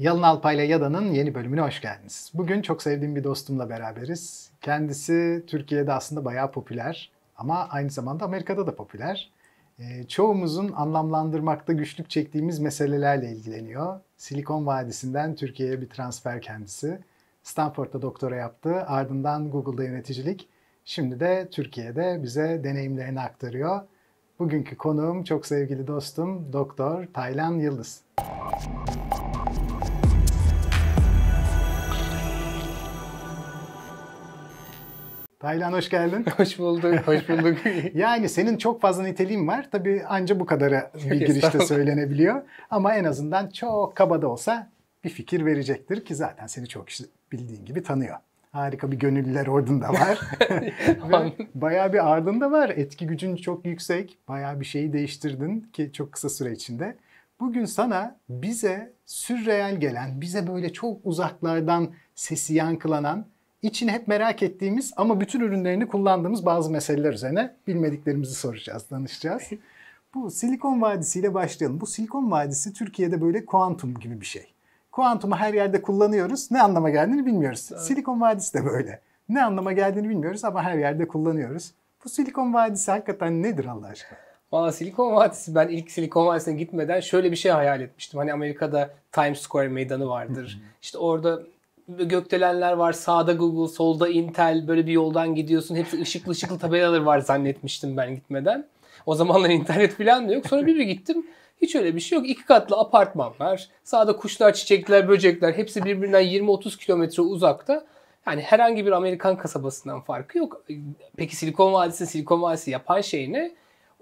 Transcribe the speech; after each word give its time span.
Yalın 0.00 0.22
Alpay'la 0.22 0.64
Yada'nın 0.64 1.12
yeni 1.12 1.34
bölümüne 1.34 1.60
hoş 1.60 1.80
geldiniz. 1.80 2.30
Bugün 2.34 2.62
çok 2.62 2.82
sevdiğim 2.82 3.16
bir 3.16 3.24
dostumla 3.24 3.70
beraberiz. 3.70 4.50
Kendisi 4.60 5.44
Türkiye'de 5.46 5.92
aslında 5.92 6.24
bayağı 6.24 6.52
popüler 6.52 7.10
ama 7.36 7.68
aynı 7.70 7.90
zamanda 7.90 8.24
Amerika'da 8.24 8.66
da 8.66 8.74
popüler. 8.74 9.30
E, 9.78 10.04
çoğumuzun 10.08 10.72
anlamlandırmakta 10.72 11.72
güçlük 11.72 12.10
çektiğimiz 12.10 12.58
meselelerle 12.58 13.30
ilgileniyor. 13.30 14.00
Silikon 14.16 14.66
Vadisi'nden 14.66 15.34
Türkiye'ye 15.34 15.80
bir 15.80 15.88
transfer 15.88 16.42
kendisi. 16.42 16.98
Stanford'da 17.42 18.02
doktora 18.02 18.36
yaptı, 18.36 18.74
ardından 18.86 19.50
Google'da 19.50 19.84
yöneticilik. 19.84 20.48
Şimdi 20.84 21.20
de 21.20 21.48
Türkiye'de 21.50 22.20
bize 22.22 22.64
deneyimlerini 22.64 23.20
aktarıyor. 23.20 23.80
Bugünkü 24.38 24.76
konuğum 24.76 25.24
çok 25.24 25.46
sevgili 25.46 25.86
dostum 25.86 26.52
Doktor 26.52 27.06
Taylan 27.14 27.58
Yıldız. 27.58 28.02
Taylan 35.40 35.72
hoş 35.72 35.88
geldin. 35.88 36.24
hoş 36.36 36.58
bulduk, 36.58 36.94
hoş 37.06 37.28
bulduk. 37.28 37.58
yani 37.94 38.28
senin 38.28 38.56
çok 38.56 38.80
fazla 38.80 39.02
niteliğin 39.02 39.48
var. 39.48 39.68
Tabii 39.72 40.02
anca 40.08 40.40
bu 40.40 40.46
kadarı 40.46 40.90
bir 40.94 41.26
girişte 41.26 41.60
söylenebiliyor. 41.60 42.42
Ama 42.70 42.94
en 42.94 43.04
azından 43.04 43.48
çok 43.48 43.96
kaba 43.96 44.22
da 44.22 44.28
olsa 44.28 44.70
bir 45.04 45.10
fikir 45.10 45.46
verecektir 45.46 46.04
ki 46.04 46.14
zaten 46.14 46.46
seni 46.46 46.68
çok 46.68 46.86
bildiğin 47.32 47.64
gibi 47.64 47.82
tanıyor. 47.82 48.16
Harika 48.52 48.92
bir 48.92 48.96
gönüllüler 48.98 49.46
ordunda 49.46 49.88
var. 49.88 50.18
bayağı 51.54 51.92
bir 51.92 52.12
ardında 52.12 52.52
var. 52.52 52.68
Etki 52.68 53.06
gücün 53.06 53.36
çok 53.36 53.66
yüksek. 53.66 54.18
Bayağı 54.28 54.60
bir 54.60 54.64
şeyi 54.64 54.92
değiştirdin 54.92 55.60
ki 55.72 55.90
çok 55.92 56.12
kısa 56.12 56.28
süre 56.28 56.52
içinde. 56.52 56.96
Bugün 57.40 57.64
sana 57.64 58.16
bize 58.28 58.92
sürreel 59.06 59.80
gelen, 59.80 60.20
bize 60.20 60.46
böyle 60.46 60.72
çok 60.72 61.00
uzaklardan 61.04 61.90
sesi 62.14 62.54
yankılanan 62.54 63.26
içini 63.62 63.90
hep 63.90 64.08
merak 64.08 64.42
ettiğimiz 64.42 64.92
ama 64.96 65.20
bütün 65.20 65.40
ürünlerini 65.40 65.88
kullandığımız 65.88 66.46
bazı 66.46 66.70
meseleler 66.70 67.12
üzerine 67.12 67.54
bilmediklerimizi 67.66 68.34
soracağız, 68.34 68.90
danışacağız. 68.90 69.42
Bu 70.14 70.30
Silikon 70.30 70.82
Vadisi 70.82 71.20
ile 71.20 71.34
başlayalım. 71.34 71.80
Bu 71.80 71.86
Silikon 71.86 72.30
Vadisi 72.30 72.72
Türkiye'de 72.72 73.20
böyle 73.20 73.44
kuantum 73.44 73.94
gibi 73.94 74.20
bir 74.20 74.26
şey. 74.26 74.46
Kuantumu 74.92 75.36
her 75.36 75.54
yerde 75.54 75.82
kullanıyoruz. 75.82 76.50
Ne 76.50 76.62
anlama 76.62 76.90
geldiğini 76.90 77.26
bilmiyoruz. 77.26 77.68
Evet. 77.72 77.82
Silikon 77.82 78.20
Vadisi 78.20 78.54
de 78.54 78.64
böyle. 78.64 79.00
Ne 79.28 79.44
anlama 79.44 79.72
geldiğini 79.72 80.08
bilmiyoruz 80.08 80.44
ama 80.44 80.62
her 80.62 80.78
yerde 80.78 81.08
kullanıyoruz. 81.08 81.72
Bu 82.04 82.08
Silikon 82.08 82.54
Vadisi 82.54 82.90
hakikaten 82.90 83.42
nedir 83.42 83.64
Allah 83.64 83.86
aşkına? 83.86 84.18
Valla 84.52 84.72
Silikon 84.72 85.12
Vadisi 85.12 85.54
ben 85.54 85.68
ilk 85.68 85.90
Silikon 85.90 86.26
Vadisi'ne 86.26 86.54
gitmeden 86.54 87.00
şöyle 87.00 87.30
bir 87.30 87.36
şey 87.36 87.52
hayal 87.52 87.80
etmiştim. 87.80 88.18
Hani 88.18 88.32
Amerika'da 88.32 88.90
Times 89.12 89.40
Square 89.40 89.68
meydanı 89.68 90.08
vardır. 90.08 90.62
İşte 90.82 90.98
orada 90.98 91.42
gökdelenler 91.98 92.72
var. 92.72 92.92
Sağda 92.92 93.32
Google, 93.32 93.74
solda 93.74 94.08
Intel 94.08 94.68
böyle 94.68 94.86
bir 94.86 94.92
yoldan 94.92 95.34
gidiyorsun. 95.34 95.76
Hepsi 95.76 96.00
ışıklı 96.00 96.32
ışıklı 96.32 96.58
tabelalar 96.58 97.00
var 97.00 97.18
zannetmiştim 97.18 97.96
ben 97.96 98.14
gitmeden. 98.14 98.66
O 99.06 99.14
zamanlar 99.14 99.50
internet 99.50 99.96
falan 99.96 100.28
da 100.28 100.32
yok. 100.32 100.46
Sonra 100.46 100.66
bir 100.66 100.76
bir 100.76 100.82
gittim. 100.82 101.26
Hiç 101.62 101.74
öyle 101.74 101.94
bir 101.94 102.00
şey 102.00 102.18
yok. 102.18 102.28
İki 102.28 102.44
katlı 102.44 102.76
apartmanlar. 102.76 103.68
Sağda 103.84 104.16
kuşlar, 104.16 104.54
çiçekler, 104.54 105.08
böcekler. 105.08 105.52
Hepsi 105.52 105.84
birbirinden 105.84 106.24
20-30 106.24 106.78
kilometre 106.78 107.22
uzakta. 107.22 107.86
Yani 108.26 108.42
herhangi 108.42 108.86
bir 108.86 108.92
Amerikan 108.92 109.36
kasabasından 109.36 110.00
farkı 110.00 110.38
yok. 110.38 110.64
Peki 111.16 111.36
Silikon 111.36 111.72
Vadisi, 111.72 112.06
Silikon 112.06 112.42
Vadisi 112.42 112.70
yapan 112.70 113.00
şey 113.00 113.32
ne? 113.32 113.54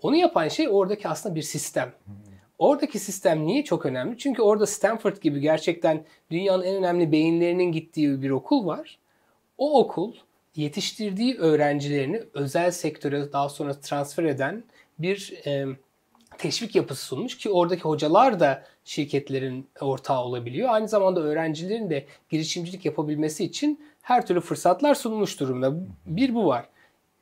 Onu 0.02 0.16
yapan 0.16 0.48
şey 0.48 0.68
oradaki 0.70 1.08
aslında 1.08 1.34
bir 1.34 1.42
sistem. 1.42 1.92
Oradaki 2.58 2.98
sistem 2.98 3.46
niye 3.46 3.64
çok 3.64 3.86
önemli? 3.86 4.18
Çünkü 4.18 4.42
orada 4.42 4.66
Stanford 4.66 5.16
gibi 5.16 5.40
gerçekten 5.40 6.04
dünyanın 6.30 6.62
en 6.62 6.74
önemli 6.76 7.12
beyinlerinin 7.12 7.72
gittiği 7.72 8.22
bir 8.22 8.30
okul 8.30 8.66
var. 8.66 8.98
O 9.58 9.80
okul 9.80 10.14
yetiştirdiği 10.56 11.36
öğrencilerini 11.36 12.22
özel 12.34 12.70
sektöre 12.70 13.32
daha 13.32 13.48
sonra 13.48 13.80
transfer 13.80 14.24
eden 14.24 14.64
bir 14.98 15.34
e, 15.46 15.66
teşvik 16.38 16.74
yapısı 16.74 17.04
sunmuş 17.04 17.38
ki 17.38 17.50
oradaki 17.50 17.82
hocalar 17.82 18.40
da 18.40 18.64
şirketlerin 18.84 19.68
ortağı 19.80 20.20
olabiliyor. 20.20 20.68
Aynı 20.70 20.88
zamanda 20.88 21.20
öğrencilerin 21.20 21.90
de 21.90 22.06
girişimcilik 22.30 22.84
yapabilmesi 22.84 23.44
için 23.44 23.80
her 24.02 24.26
türlü 24.26 24.40
fırsatlar 24.40 24.94
sunmuş 24.94 25.40
durumda. 25.40 25.74
Bir 26.06 26.34
bu 26.34 26.46
var. 26.46 26.68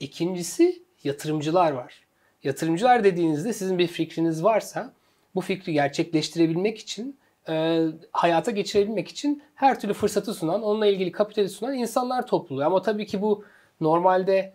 İkincisi 0.00 0.82
yatırımcılar 1.05 1.72
var. 1.72 2.00
Yatırımcılar 2.44 3.05
dediğinizde 3.05 3.53
sizin 3.53 3.78
bir 3.78 3.87
fikriniz 3.87 4.44
varsa 4.44 4.93
bu 5.37 5.41
fikri 5.41 5.73
gerçekleştirebilmek 5.73 6.79
için 6.79 7.17
e, 7.49 7.85
hayata 8.13 8.51
geçirebilmek 8.51 9.09
için 9.09 9.43
her 9.55 9.81
türlü 9.81 9.93
fırsatı 9.93 10.35
sunan, 10.35 10.63
onunla 10.63 10.87
ilgili 10.87 11.13
kapitali 11.13 11.49
sunan 11.49 11.75
insanlar 11.75 12.27
topluluyor. 12.27 12.67
Ama 12.67 12.83
tabii 12.83 13.07
ki 13.07 13.23
bu 13.23 13.45
normalde 13.81 14.53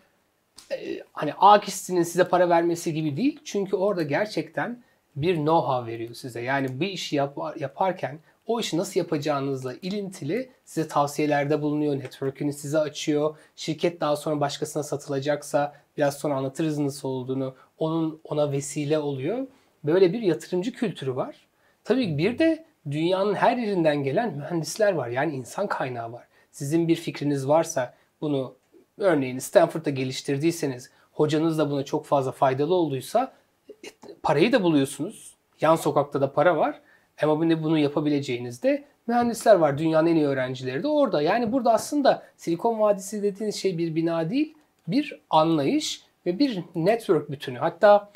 e, 0.71 1.03
hani 1.13 1.33
A 1.37 1.59
kişisinin 1.59 2.03
size 2.03 2.23
para 2.23 2.49
vermesi 2.49 2.93
gibi 2.93 3.17
değil. 3.17 3.39
Çünkü 3.43 3.75
orada 3.75 4.03
gerçekten 4.03 4.83
bir 5.15 5.35
know-how 5.35 5.87
veriyor 5.87 6.13
size. 6.13 6.41
Yani 6.41 6.79
bir 6.79 6.87
işi 6.87 7.15
yap, 7.15 7.37
yaparken 7.59 8.19
o 8.47 8.59
işi 8.59 8.77
nasıl 8.77 8.99
yapacağınızla 8.99 9.73
ilintili 9.81 10.49
size 10.65 10.87
tavsiyelerde 10.87 11.61
bulunuyor. 11.61 11.99
Network'ünü 11.99 12.53
size 12.53 12.77
açıyor. 12.79 13.37
Şirket 13.55 14.01
daha 14.01 14.15
sonra 14.15 14.39
başkasına 14.39 14.83
satılacaksa 14.83 15.73
biraz 15.97 16.17
sonra 16.17 16.35
anlatırız 16.35 16.79
nasıl 16.79 17.09
olduğunu. 17.09 17.55
Onun 17.77 18.21
ona 18.23 18.51
vesile 18.51 18.99
oluyor. 18.99 19.47
Böyle 19.83 20.13
bir 20.13 20.21
yatırımcı 20.21 20.73
kültürü 20.73 21.15
var. 21.15 21.35
Tabii 21.83 22.17
bir 22.17 22.39
de 22.39 22.65
dünyanın 22.91 23.33
her 23.33 23.57
yerinden 23.57 24.03
gelen 24.03 24.33
mühendisler 24.33 24.93
var. 24.93 25.07
Yani 25.07 25.35
insan 25.35 25.67
kaynağı 25.67 26.11
var. 26.11 26.27
Sizin 26.51 26.87
bir 26.87 26.95
fikriniz 26.95 27.47
varsa 27.47 27.93
bunu 28.21 28.55
örneğin 28.97 29.39
Stanford'da 29.39 29.89
geliştirdiyseniz, 29.89 30.91
hocanız 31.11 31.57
da 31.57 31.71
buna 31.71 31.85
çok 31.85 32.05
fazla 32.05 32.31
faydalı 32.31 32.75
olduysa 32.75 33.33
e, 33.69 33.87
parayı 34.23 34.51
da 34.51 34.63
buluyorsunuz. 34.63 35.35
Yan 35.61 35.75
sokakta 35.75 36.21
da 36.21 36.33
para 36.33 36.57
var. 36.57 36.81
Ama 37.21 37.39
bunu 37.39 37.77
yapabileceğinizde 37.77 38.83
mühendisler 39.07 39.55
var. 39.55 39.77
Dünyanın 39.77 40.07
en 40.07 40.15
iyi 40.15 40.25
öğrencileri 40.25 40.83
de 40.83 40.87
orada. 40.87 41.21
Yani 41.21 41.51
burada 41.51 41.73
aslında 41.73 42.23
Silikon 42.37 42.79
Vadisi 42.79 43.23
dediğiniz 43.23 43.55
şey 43.55 43.77
bir 43.77 43.95
bina 43.95 44.29
değil, 44.29 44.53
bir 44.87 45.19
anlayış 45.29 46.03
ve 46.25 46.39
bir 46.39 46.63
network 46.75 47.31
bütünü. 47.31 47.57
Hatta 47.57 48.11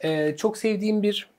e, 0.00 0.36
çok 0.36 0.56
sevdiğim 0.56 1.02
bir 1.02 1.30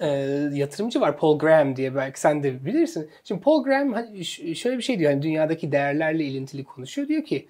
e, 0.00 0.08
yatırımcı 0.52 1.00
var 1.00 1.18
Paul 1.18 1.38
Graham 1.38 1.76
diye 1.76 1.94
belki 1.94 2.20
sen 2.20 2.42
de 2.42 2.64
bilirsin. 2.64 3.10
Şimdi 3.24 3.40
Paul 3.40 3.64
Graham 3.64 3.92
hani 3.92 4.24
şöyle 4.24 4.78
bir 4.78 4.82
şey 4.82 4.98
diyor 4.98 5.10
yani 5.10 5.22
dünyadaki 5.22 5.72
değerlerle 5.72 6.24
ilintili 6.24 6.64
konuşuyor. 6.64 7.08
Diyor 7.08 7.24
ki 7.24 7.48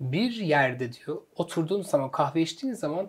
bir 0.00 0.30
yerde 0.30 0.92
diyor 0.92 1.22
oturduğunuz 1.36 1.86
zaman 1.86 2.10
kahve 2.10 2.42
içtiğiniz 2.42 2.78
zaman 2.78 3.06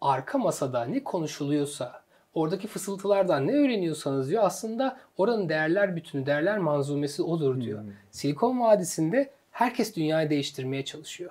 arka 0.00 0.38
masada 0.38 0.84
ne 0.84 1.04
konuşuluyorsa 1.04 2.02
oradaki 2.34 2.68
fısıltılardan 2.68 3.46
ne 3.46 3.52
öğreniyorsanız 3.52 4.30
diyor 4.30 4.42
aslında 4.44 5.00
oranın 5.16 5.48
değerler 5.48 5.96
bütünü, 5.96 6.26
değerler 6.26 6.58
manzumesi 6.58 7.22
odur 7.22 7.60
diyor. 7.60 7.82
Hmm. 7.82 7.90
Silikon 8.10 8.60
Vadisi'nde 8.60 9.30
herkes 9.50 9.96
dünyayı 9.96 10.30
değiştirmeye 10.30 10.84
çalışıyor. 10.84 11.30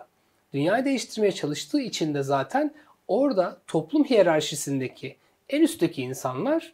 Dünyayı 0.54 0.86
değiştirmeye 0.86 1.32
çalıştığı 1.32 1.82
için 1.82 2.14
de 2.14 2.24
zaten 2.24 2.74
orada 3.10 3.62
toplum 3.68 4.04
hiyerarşisindeki 4.04 5.16
en 5.50 5.62
üstteki 5.62 6.02
insanlar 6.02 6.74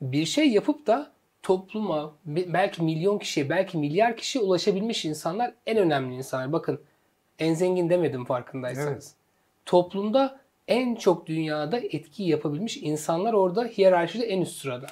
bir 0.00 0.24
şey 0.24 0.50
yapıp 0.50 0.86
da 0.86 1.12
topluma 1.42 2.14
belki 2.26 2.82
milyon 2.82 3.18
kişiye 3.18 3.50
belki 3.50 3.78
milyar 3.78 4.16
kişiye 4.16 4.44
ulaşabilmiş 4.44 5.04
insanlar 5.04 5.54
en 5.66 5.76
önemli 5.76 6.14
insanlar. 6.14 6.52
Bakın 6.52 6.80
en 7.38 7.54
zengin 7.54 7.90
demedim 7.90 8.24
farkındaysanız. 8.24 8.88
Evet. 8.88 9.14
Toplumda 9.66 10.40
en 10.68 10.94
çok 10.94 11.26
dünyada 11.26 11.78
etki 11.78 12.22
yapabilmiş 12.22 12.76
insanlar 12.76 13.32
orada 13.32 13.64
hiyerarşide 13.64 14.24
en 14.24 14.40
üst 14.40 14.60
sırada. 14.60 14.86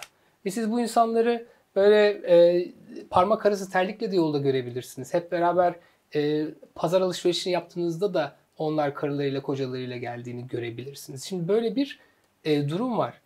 Ve 0.45 0.51
siz 0.51 0.71
bu 0.71 0.81
insanları 0.81 1.47
böyle 1.77 2.09
e, 2.09 2.67
parmak 3.11 3.47
arası 3.47 3.71
terlikle 3.71 4.13
de 4.13 4.17
yolda 4.17 4.39
görebilirsiniz. 4.39 5.15
Hep 5.15 5.33
beraber 5.33 5.75
e, 6.15 6.47
pazar 6.75 7.01
alışverişini 7.01 7.53
yaptığınızda 7.53 8.15
da 8.15 8.37
onlar 8.61 8.95
karılarıyla 8.95 9.43
kocalarıyla 9.43 9.97
geldiğini 9.97 10.47
görebilirsiniz. 10.47 11.25
Şimdi 11.25 11.49
böyle 11.49 11.77
bir 11.77 11.99
e, 12.45 12.69
durum 12.69 12.99
var. 12.99 13.21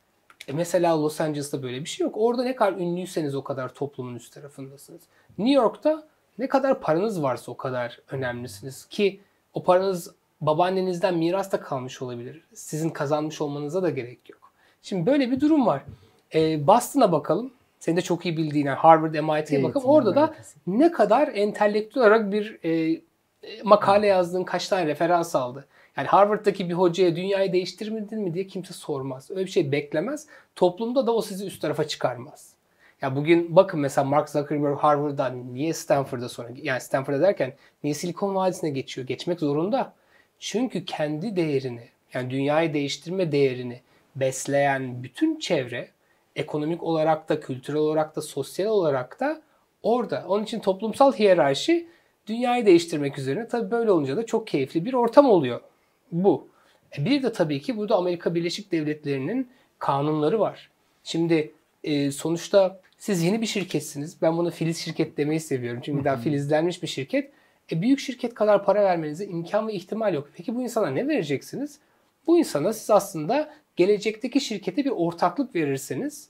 E 0.48 0.52
mesela 0.52 1.02
Los 1.02 1.20
Angeles'ta 1.20 1.62
böyle 1.62 1.81
bir 1.81 1.88
şey 1.88 2.04
yok. 2.04 2.14
Orada 2.19 2.42
ne 2.42 2.56
kadar 2.56 2.72
ünlüyseniz 2.72 3.34
o 3.34 3.44
kadar 3.44 3.75
toplumun 3.75 4.14
üst 4.14 4.34
tarafındasınız. 4.34 5.00
New 5.38 5.54
York'ta 5.54 6.02
ne 6.38 6.48
kadar 6.48 6.81
paranız 6.81 7.22
varsa 7.22 7.52
o 7.52 7.56
kadar 7.56 8.00
önemlisiniz 8.10 8.86
ki 8.86 9.20
o 9.54 9.62
paranız 9.62 10.14
babaannenizden 10.40 11.14
miras 11.14 11.52
da 11.52 11.60
kalmış 11.60 12.02
olabilir. 12.02 12.44
Sizin 12.54 12.90
kazanmış 12.90 13.40
olmanıza 13.40 13.82
da 13.82 13.90
gerek 13.90 14.31
yok. 14.31 14.52
Şimdi 14.82 15.06
böyle 15.06 15.31
bir 15.31 15.40
durum 15.40 15.66
var. 15.66 15.82
E, 16.34 16.66
Boston'a 16.66 17.12
bakalım. 17.12 17.52
Senin 17.81 17.96
de 17.96 18.02
çok 18.02 18.26
iyi 18.26 18.36
bildiğin 18.36 18.66
Harvard, 18.66 19.14
MIT'ye 19.14 19.58
evet, 19.58 19.64
bakalım. 19.64 19.86
Orada 19.86 20.14
da 20.14 20.34
ne 20.66 20.92
kadar 20.92 21.28
entelektüel 21.34 22.06
olarak 22.06 22.32
bir 22.32 22.58
e, 22.64 23.00
makale 23.64 24.06
yazdığın 24.06 24.44
kaç 24.44 24.69
tane 24.69 24.87
referans 24.87 25.37
aldı. 25.37 25.67
Yani 25.96 26.08
Harvard'daki 26.08 26.69
bir 26.69 26.75
hocaya 26.75 27.17
dünyayı 27.17 27.52
değiştirmedin 27.52 28.20
mi 28.20 28.35
diye 28.35 28.46
kimse 28.46 28.75
sormaz. 28.75 29.31
Öyle 29.31 29.46
bir 29.46 29.50
şey 29.50 29.73
beklemez. 29.73 30.26
Toplumda 30.56 31.06
da 31.06 31.14
o 31.14 31.23
sizi 31.23 31.46
üst 31.46 31.62
tarafa 31.62 31.88
çıkarmaz. 31.88 32.55
Ya 33.02 33.17
bugün 33.17 33.56
bakın 33.56 33.81
mesela 33.81 34.05
Mark 34.05 34.29
Zuckerberg 34.29 34.79
Harvard'dan 34.79 35.55
niye 35.55 35.73
Stanford'a 35.73 36.29
sonra 36.29 36.49
yani 36.62 36.81
Stanford'a 36.81 37.20
derken 37.20 37.52
niye 37.85 37.94
Silikon 37.94 38.35
Vadisi'ne 38.35 38.70
geçiyor? 38.70 39.06
Geçmek 39.06 39.41
zorunda. 39.41 39.93
Çünkü 40.38 40.85
kendi 40.85 41.37
değerini 41.37 41.88
yani 42.14 42.31
dünyayı 42.31 42.75
değiştirme 42.75 43.32
değerini 43.32 43.81
besleyen 44.17 45.02
bütün 45.02 45.38
çevre 45.38 45.88
ekonomik 46.37 46.82
olarak 46.82 47.29
da, 47.29 47.41
kültürel 47.41 47.81
olarak 47.81 48.17
da, 48.17 48.23
sosyal 48.23 48.67
olarak 48.67 49.20
da 49.20 49.43
orada. 49.82 50.25
Onun 50.29 50.44
için 50.44 50.61
toplumsal 50.61 51.12
hiyerarşi 51.12 51.88
dünyayı 52.26 52.66
değiştirmek 52.66 53.18
üzerine. 53.18 53.48
Tabii 53.48 53.70
böyle 53.70 53.90
olunca 53.90 54.16
da 54.16 54.26
çok 54.26 54.46
keyifli 54.46 54.84
bir 54.84 54.92
ortam 54.92 55.26
oluyor. 55.26 55.60
Bu. 56.12 56.48
E 56.98 57.04
bir 57.04 57.22
de 57.22 57.32
tabii 57.32 57.60
ki 57.60 57.76
burada 57.76 57.96
Amerika 57.96 58.34
Birleşik 58.34 58.72
Devletleri'nin 58.72 59.48
kanunları 59.78 60.40
var. 60.40 60.70
Şimdi 61.04 61.54
e, 61.84 62.10
sonuçta 62.10 62.80
siz 62.98 63.22
yeni 63.22 63.40
bir 63.40 63.46
şirketsiniz. 63.46 64.22
Ben 64.22 64.36
bunu 64.38 64.50
filiz 64.50 64.78
şirket 64.78 65.16
demeyi 65.16 65.40
seviyorum. 65.40 65.80
Çünkü 65.84 66.04
daha 66.04 66.16
filizlenmiş 66.16 66.82
bir 66.82 66.88
şirket. 66.88 67.30
E, 67.72 67.82
büyük 67.82 68.00
şirket 68.00 68.34
kadar 68.34 68.64
para 68.64 68.84
vermenize 68.84 69.24
imkan 69.26 69.68
ve 69.68 69.72
ihtimal 69.72 70.14
yok. 70.14 70.30
Peki 70.36 70.54
bu 70.54 70.62
insana 70.62 70.90
ne 70.90 71.08
vereceksiniz? 71.08 71.78
Bu 72.26 72.38
insana 72.38 72.72
siz 72.72 72.90
aslında 72.90 73.54
gelecekteki 73.76 74.40
şirkete 74.40 74.84
bir 74.84 74.90
ortaklık 74.90 75.54
verirseniz 75.54 76.28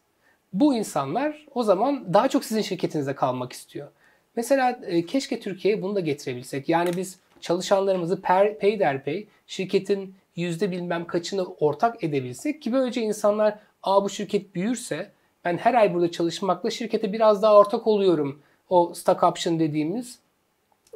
bu 0.52 0.74
insanlar 0.74 1.46
o 1.54 1.62
zaman 1.62 2.14
daha 2.14 2.28
çok 2.28 2.44
sizin 2.44 2.62
şirketinizde 2.62 3.14
kalmak 3.14 3.52
istiyor. 3.52 3.88
Mesela 4.36 4.80
e, 4.86 5.06
keşke 5.06 5.40
Türkiye'ye 5.40 5.82
bunu 5.82 5.94
da 5.94 6.00
getirebilsek. 6.00 6.68
Yani 6.68 6.90
biz 6.96 7.18
çalışanlarımızı 7.40 8.22
per, 8.22 8.58
peyderpey 8.58 9.28
şirketin 9.46 10.14
yüzde 10.36 10.70
bilmem 10.70 11.06
kaçını 11.06 11.44
ortak 11.44 12.04
edebilsek 12.04 12.62
ki 12.62 12.72
böylece 12.72 13.02
insanlar 13.02 13.58
Aa 13.84 14.04
bu 14.04 14.10
şirket 14.10 14.54
büyürse 14.54 15.10
ben 15.44 15.56
her 15.56 15.74
ay 15.74 15.94
burada 15.94 16.10
çalışmakla 16.10 16.70
şirkete 16.70 17.12
biraz 17.12 17.42
daha 17.42 17.58
ortak 17.58 17.86
oluyorum. 17.86 18.42
O 18.68 18.94
stock 18.94 19.22
option 19.22 19.58
dediğimiz 19.58 20.18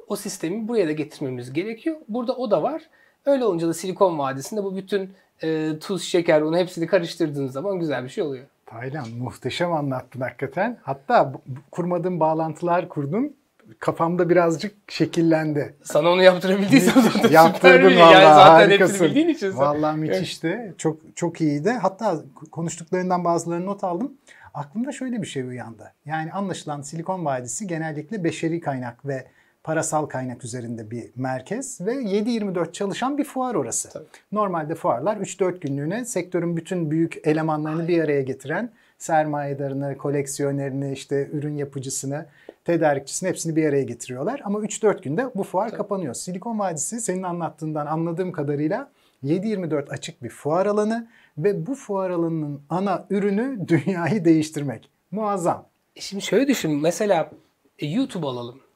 o 0.07 0.17
sistemi 0.17 0.69
buraya 0.69 0.89
da 0.89 0.93
getirmemiz 0.93 1.53
gerekiyor. 1.53 1.97
Burada 2.09 2.37
o 2.37 2.51
da 2.51 2.63
var. 2.63 2.83
Öyle 3.27 3.45
olunca 3.45 3.69
da 3.69 3.75
Silikon 3.75 4.19
Vadisi'nde 4.19 4.65
bu 4.65 4.77
bütün 4.77 5.11
e, 5.43 5.73
tuz, 5.81 6.03
şeker, 6.03 6.41
onu 6.41 6.57
hepsini 6.57 6.87
karıştırdığınız 6.87 7.53
zaman 7.53 7.79
güzel 7.79 8.05
bir 8.05 8.09
şey 8.09 8.25
oluyor. 8.25 8.47
Taylan 8.71 9.09
muhteşem 9.11 9.73
anlattın 9.73 10.21
hakikaten. 10.21 10.79
Hatta 10.83 11.33
kurmadığım 11.71 12.21
bağlantılar 12.21 12.89
kurdun. 12.89 13.37
Kafamda 13.79 14.29
birazcık 14.29 14.75
şekillendi. 14.89 15.75
Sana 15.83 16.09
onu 16.11 16.23
yaptırabildiysem 16.23 17.03
zaten 17.03 17.31
Yaptırdın 17.31 17.89
süper 17.89 18.03
valla 18.03 18.13
yani 18.13 18.35
zaten 18.35 18.51
harikasın. 18.51 18.93
hepsini 18.95 19.09
bildiğin 19.09 19.29
için. 19.29 19.57
Valla 19.57 19.93
müthişti. 19.93 20.75
Çok 20.79 20.97
çok 21.17 21.41
iyiydi. 21.41 21.71
Hatta 21.71 22.17
konuştuklarından 22.51 23.25
bazılarını 23.25 23.67
not 23.67 23.85
aldım. 23.85 24.13
Aklımda 24.55 24.93
şöyle 24.93 25.23
bir 25.23 25.27
şey 25.27 25.43
uyandı. 25.43 25.93
Yani 26.07 26.33
anlaşılan 26.33 26.83
Silikon 26.83 27.25
Vadisi 27.25 27.67
genellikle 27.67 28.25
beşeri 28.25 28.61
kaynak 28.61 29.07
ve 29.07 29.27
parasal 29.69 30.07
kaynak 30.07 30.45
üzerinde 30.45 30.91
bir 30.91 31.11
merkez 31.17 31.81
ve 31.81 31.95
7-24 31.95 32.73
çalışan 32.73 33.19
bir 33.19 33.25
fuar 33.25 33.55
orası. 33.55 33.91
Tabii. 33.91 34.05
Normalde 34.33 34.75
fuarlar 34.75 35.17
3-4 35.17 35.61
günlüğüne 35.61 36.05
sektörün 36.05 36.57
bütün 36.57 36.91
büyük 36.91 37.27
elemanlarını 37.27 37.89
bir 37.89 38.03
araya 38.05 38.23
getiren 38.23 38.73
sermayedarını, 38.99 39.99
koleksiyonerini, 39.99 40.93
işte 40.93 41.29
ürün 41.33 41.57
yapıcısını, 41.57 42.27
tedarikçisini 42.65 43.29
hepsini 43.29 43.57
bir 43.57 43.65
araya 43.65 43.83
getiriyorlar. 43.83 44.41
Ama 44.45 44.59
3-4 44.59 45.03
günde 45.03 45.31
bu 45.35 45.43
fuar 45.43 45.71
kapanıyor. 45.71 46.15
Silikon 46.15 46.59
Vadisi 46.59 47.01
senin 47.01 47.23
anlattığından 47.23 47.87
anladığım 47.87 48.33
kadarıyla 48.33 48.91
7-24 49.25 49.89
açık 49.89 50.23
bir 50.23 50.31
fuar 50.31 50.67
alanı 50.67 51.09
ve 51.39 51.67
bu 51.67 51.75
fuar 51.75 52.11
alanının 52.11 52.61
ana 52.69 53.07
ürünü 53.11 53.69
dünyayı 53.69 54.25
değiştirmek. 54.25 54.91
Muazzam. 55.11 55.67
E 55.97 56.01
Şimdi 56.01 56.23
şöyle 56.23 56.49
düşün. 56.49 56.81
Mesela 56.81 57.31
e, 57.79 57.87
YouTube 57.87 58.27
alalım. 58.27 58.68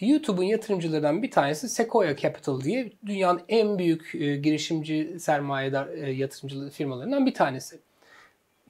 YouTube'un 0.00 0.44
yatırımcılarından 0.44 1.22
bir 1.22 1.30
tanesi 1.30 1.68
Sequoia 1.68 2.16
Capital 2.16 2.60
diye 2.60 2.92
dünyanın 3.06 3.40
en 3.48 3.78
büyük 3.78 4.14
e, 4.14 4.36
girişimci 4.36 5.20
sermayedar 5.20 5.88
e, 5.88 6.12
yatırımcı 6.12 6.70
firmalarından 6.70 7.26
bir 7.26 7.34
tanesi. 7.34 7.80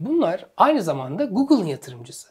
Bunlar 0.00 0.46
aynı 0.56 0.82
zamanda 0.82 1.24
Google'ın 1.24 1.66
yatırımcısı. 1.66 2.28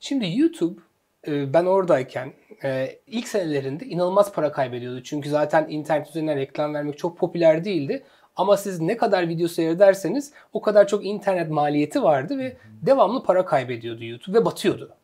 Şimdi 0.00 0.38
YouTube 0.38 0.80
e, 1.26 1.52
ben 1.52 1.64
oradayken 1.64 2.32
e, 2.64 2.98
ilk 3.06 3.28
senelerinde 3.28 3.86
inanılmaz 3.86 4.32
para 4.32 4.52
kaybediyordu. 4.52 5.02
Çünkü 5.02 5.28
zaten 5.30 5.66
internet 5.68 6.08
üzerinden 6.08 6.36
reklam 6.36 6.74
vermek 6.74 6.98
çok 6.98 7.18
popüler 7.18 7.64
değildi. 7.64 8.02
Ama 8.36 8.56
siz 8.56 8.80
ne 8.80 8.96
kadar 8.96 9.28
video 9.28 9.48
seyrederseniz 9.48 10.32
o 10.52 10.60
kadar 10.60 10.88
çok 10.88 11.04
internet 11.04 11.50
maliyeti 11.50 12.02
vardı 12.02 12.38
ve 12.38 12.56
devamlı 12.82 13.22
para 13.22 13.44
kaybediyordu 13.44 14.04
YouTube 14.04 14.38
ve 14.38 14.44
batıyordu. 14.44 14.94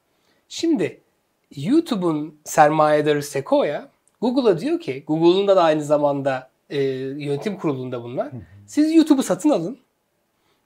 Şimdi 0.48 1.00
YouTube'un 1.56 2.34
sermayedarı 2.44 3.22
Sequoia 3.22 3.88
Google'a 4.20 4.60
diyor 4.60 4.80
ki, 4.80 5.04
Google'un 5.06 5.48
da 5.48 5.62
aynı 5.62 5.84
zamanda 5.84 6.50
e, 6.70 6.82
yönetim 6.82 7.58
kurulunda 7.58 8.02
bunlar. 8.02 8.28
Siz 8.66 8.94
YouTube'u 8.94 9.22
satın 9.22 9.50
alın. 9.50 9.78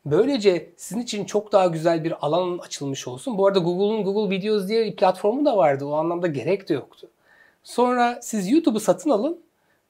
Böylece 0.07 0.71
sizin 0.77 1.01
için 1.01 1.25
çok 1.25 1.53
daha 1.53 1.67
güzel 1.67 2.05
bir 2.05 2.27
alan 2.27 2.59
açılmış 2.59 3.09
olsun. 3.09 3.39
Bu 3.39 3.47
arada 3.47 3.59
Google'un 3.59 4.05
Google 4.05 4.37
Videos 4.37 4.69
diye 4.69 4.85
bir 4.85 4.97
platformu 4.97 5.45
da 5.45 5.57
vardı. 5.57 5.85
O 5.85 5.93
anlamda 5.93 6.27
gerek 6.27 6.69
de 6.69 6.75
yoktu. 6.75 7.09
Sonra 7.63 8.19
siz 8.23 8.51
YouTube'u 8.51 8.81
satın 8.81 9.11
alın. 9.11 9.39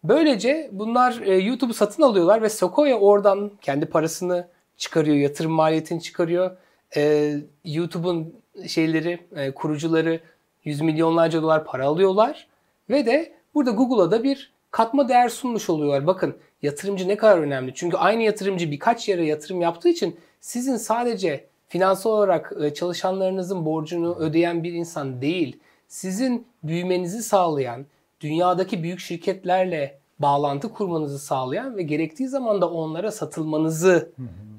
Böylece 0.04 0.70
bunlar 0.72 1.20
e, 1.24 1.34
YouTube'u 1.34 1.74
satın 1.74 2.02
alıyorlar 2.02 2.42
ve 2.42 2.48
Sequoia 2.48 2.94
oradan 2.94 3.50
kendi 3.62 3.86
parasını 3.86 4.48
çıkarıyor, 4.76 5.16
yatırım 5.16 5.52
maliyetini 5.52 6.02
çıkarıyor. 6.02 6.56
E, 6.96 7.34
YouTube'un 7.64 8.34
şeyleri, 8.66 9.20
e, 9.36 9.50
kurucuları 9.50 10.20
yüz 10.64 10.80
milyonlarca 10.80 11.42
dolar 11.42 11.64
para 11.64 11.86
alıyorlar 11.86 12.46
ve 12.90 13.06
de 13.06 13.34
burada 13.54 13.70
Google'a 13.70 14.10
da 14.10 14.22
bir 14.22 14.52
katma 14.70 15.08
değer 15.08 15.28
sunmuş 15.28 15.70
oluyorlar. 15.70 16.06
Bakın 16.06 16.36
yatırımcı 16.62 17.08
ne 17.08 17.16
kadar 17.16 17.38
önemli. 17.38 17.74
Çünkü 17.74 17.96
aynı 17.96 18.22
yatırımcı 18.22 18.70
birkaç 18.70 19.08
yere 19.08 19.26
yatırım 19.26 19.60
yaptığı 19.60 19.88
için 19.88 20.16
sizin 20.40 20.76
sadece 20.76 21.46
finansal 21.68 22.10
olarak 22.10 22.52
e, 22.62 22.74
çalışanlarınızın 22.74 23.66
borcunu 23.66 24.14
ödeyen 24.14 24.64
bir 24.64 24.72
insan 24.72 25.22
değil, 25.22 25.58
sizin 25.88 26.46
büyümenizi 26.62 27.22
sağlayan, 27.22 27.86
dünyadaki 28.20 28.82
büyük 28.82 29.00
şirketlerle 29.00 29.98
bağlantı 30.18 30.72
kurmanızı 30.72 31.18
sağlayan 31.18 31.76
ve 31.76 31.82
gerektiği 31.82 32.28
zaman 32.28 32.60
da 32.60 32.70
onlara 32.70 33.10
satılmanızı, 33.10 34.12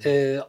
e, 0.05 0.39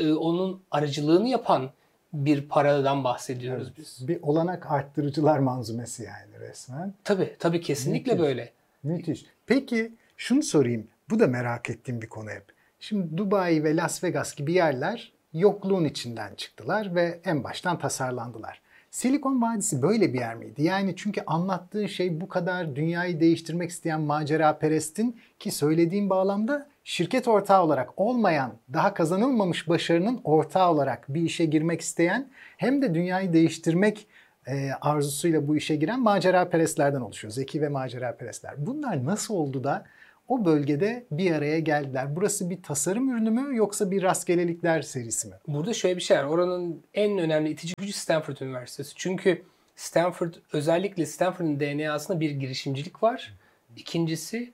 e, 0.00 0.12
onun 0.12 0.60
aracılığını 0.70 1.28
yapan 1.28 1.70
bir 2.14 2.48
paradan 2.48 3.04
bahsediyoruz 3.04 3.72
biz. 3.78 4.08
Bir 4.08 4.22
olanak 4.22 4.70
arttırıcılar 4.70 5.38
manzumesi 5.38 6.02
yani 6.02 6.40
resmen. 6.48 6.94
Tabii, 7.04 7.36
tabii 7.38 7.60
kesinlikle 7.60 8.12
Müthiş. 8.12 8.26
böyle. 8.28 8.52
Müthiş. 8.82 9.26
Peki 9.46 9.92
şunu 10.16 10.42
sorayım. 10.42 10.86
Bu 11.10 11.18
da 11.18 11.26
merak 11.26 11.70
ettiğim 11.70 12.02
bir 12.02 12.08
konu 12.08 12.30
hep. 12.30 12.44
Şimdi 12.80 13.16
Dubai 13.16 13.64
ve 13.64 13.76
Las 13.76 14.04
Vegas 14.04 14.34
gibi 14.34 14.52
yerler 14.52 15.12
yokluğun 15.32 15.84
içinden 15.84 16.34
çıktılar 16.34 16.94
ve 16.94 17.20
en 17.24 17.44
baştan 17.44 17.78
tasarlandılar. 17.78 18.60
Silikon 18.90 19.42
Vadisi 19.42 19.82
böyle 19.82 20.12
bir 20.12 20.18
yer 20.18 20.34
miydi? 20.34 20.62
Yani 20.62 20.94
çünkü 20.96 21.22
anlattığı 21.26 21.88
şey 21.88 22.20
bu 22.20 22.28
kadar 22.28 22.76
dünyayı 22.76 23.20
değiştirmek 23.20 23.70
isteyen 23.70 24.00
macera 24.00 24.58
perestin 24.58 25.20
ki 25.38 25.50
söylediğim 25.50 26.10
bağlamda 26.10 26.66
şirket 26.84 27.28
ortağı 27.28 27.62
olarak 27.62 27.98
olmayan, 28.00 28.52
daha 28.72 28.94
kazanılmamış 28.94 29.68
başarının 29.68 30.20
ortağı 30.24 30.70
olarak 30.70 31.04
bir 31.08 31.22
işe 31.22 31.44
girmek 31.44 31.80
isteyen 31.80 32.30
hem 32.56 32.82
de 32.82 32.94
dünyayı 32.94 33.32
değiştirmek 33.32 34.06
e, 34.46 34.70
arzusuyla 34.80 35.48
bu 35.48 35.56
işe 35.56 35.76
giren 35.76 36.00
macera 36.00 36.48
perestlerden 36.48 37.00
oluşuyor. 37.00 37.32
Zeki 37.32 37.62
ve 37.62 37.68
macera 37.68 38.16
perestler. 38.16 38.54
Bunlar 38.58 39.04
nasıl 39.04 39.34
oldu 39.34 39.64
da 39.64 39.84
o 40.28 40.44
bölgede 40.44 41.04
bir 41.10 41.32
araya 41.32 41.58
geldiler? 41.58 42.16
Burası 42.16 42.50
bir 42.50 42.62
tasarım 42.62 43.10
ürünü 43.10 43.30
mü 43.30 43.56
yoksa 43.56 43.90
bir 43.90 44.02
rastgelelikler 44.02 44.82
serisi 44.82 45.28
mi? 45.28 45.34
Burada 45.48 45.74
şöyle 45.74 45.96
bir 45.96 46.02
şey 46.02 46.18
var. 46.18 46.24
Oranın 46.24 46.82
en 46.94 47.18
önemli 47.18 47.50
itici 47.50 47.74
gücü 47.78 47.92
Stanford 47.92 48.36
Üniversitesi. 48.36 48.92
Çünkü 48.96 49.42
Stanford 49.76 50.34
özellikle 50.52 51.06
Stanford'ın 51.06 51.60
DNA'sında 51.60 52.20
bir 52.20 52.30
girişimcilik 52.30 53.02
var. 53.02 53.34
İkincisi 53.76 54.52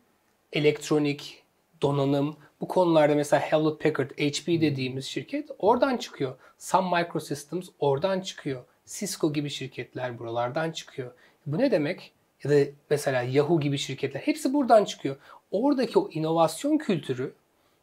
elektronik, 0.53 1.43
donanım. 1.83 2.37
Bu 2.61 2.69
konularda 2.69 3.15
mesela 3.15 3.43
Hewlett 3.43 3.81
Packard, 3.81 4.11
HP 4.11 4.47
dediğimiz 4.47 5.05
şirket 5.07 5.51
oradan 5.59 5.97
çıkıyor. 5.97 6.37
Sun 6.59 6.85
Microsystems 6.85 7.69
oradan 7.79 8.21
çıkıyor. 8.21 8.63
Cisco 8.87 9.33
gibi 9.33 9.51
şirketler 9.51 10.19
buralardan 10.19 10.71
çıkıyor. 10.71 11.13
Bu 11.47 11.59
ne 11.59 11.71
demek? 11.71 12.13
Ya 12.45 12.51
da 12.51 12.71
mesela 12.91 13.23
Yahoo 13.23 13.61
gibi 13.61 13.79
şirketler 13.79 14.21
hepsi 14.21 14.55
buradan 14.55 14.85
çıkıyor. 14.85 15.17
Oradaki 15.51 15.99
o 15.99 16.11
inovasyon 16.11 16.79
kültürü 16.79 17.35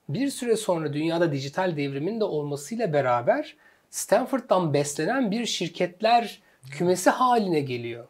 bir 0.09 0.29
süre 0.29 0.57
sonra 0.57 0.93
dünyada 0.93 1.31
dijital 1.31 1.77
devrimin 1.77 2.19
de 2.19 2.23
olmasıyla 2.23 2.93
beraber 2.93 3.55
Stanford'dan 3.89 4.73
beslenen 4.73 5.31
bir 5.31 5.45
şirketler 5.45 6.41
kümesi 6.71 7.09
haline 7.09 7.59
geliyor. 7.59 8.07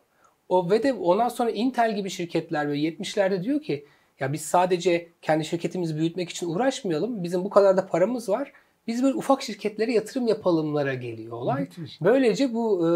O 0.49 0.69
ve 0.69 0.83
de 0.83 0.93
ondan 0.93 1.29
sonra 1.29 1.51
Intel 1.51 1.95
gibi 1.95 2.09
şirketler 2.09 2.71
ve 2.71 2.77
70'lerde 2.77 3.43
diyor 3.43 3.61
ki 3.61 3.85
ya 4.19 4.33
biz 4.33 4.41
sadece 4.41 5.09
kendi 5.21 5.45
şirketimizi 5.45 5.97
büyütmek 5.97 6.29
için 6.29 6.49
uğraşmayalım. 6.49 7.23
Bizim 7.23 7.43
bu 7.43 7.49
kadar 7.49 7.77
da 7.77 7.87
paramız 7.87 8.29
var. 8.29 8.53
Biz 8.87 9.03
böyle 9.03 9.15
ufak 9.15 9.41
şirketlere 9.41 9.93
yatırım 9.93 10.27
yapalımlara 10.27 10.93
geliyor 10.93 11.31
olay. 11.31 11.67
Böylece 12.01 12.53
bu 12.53 12.87
e, 12.87 12.89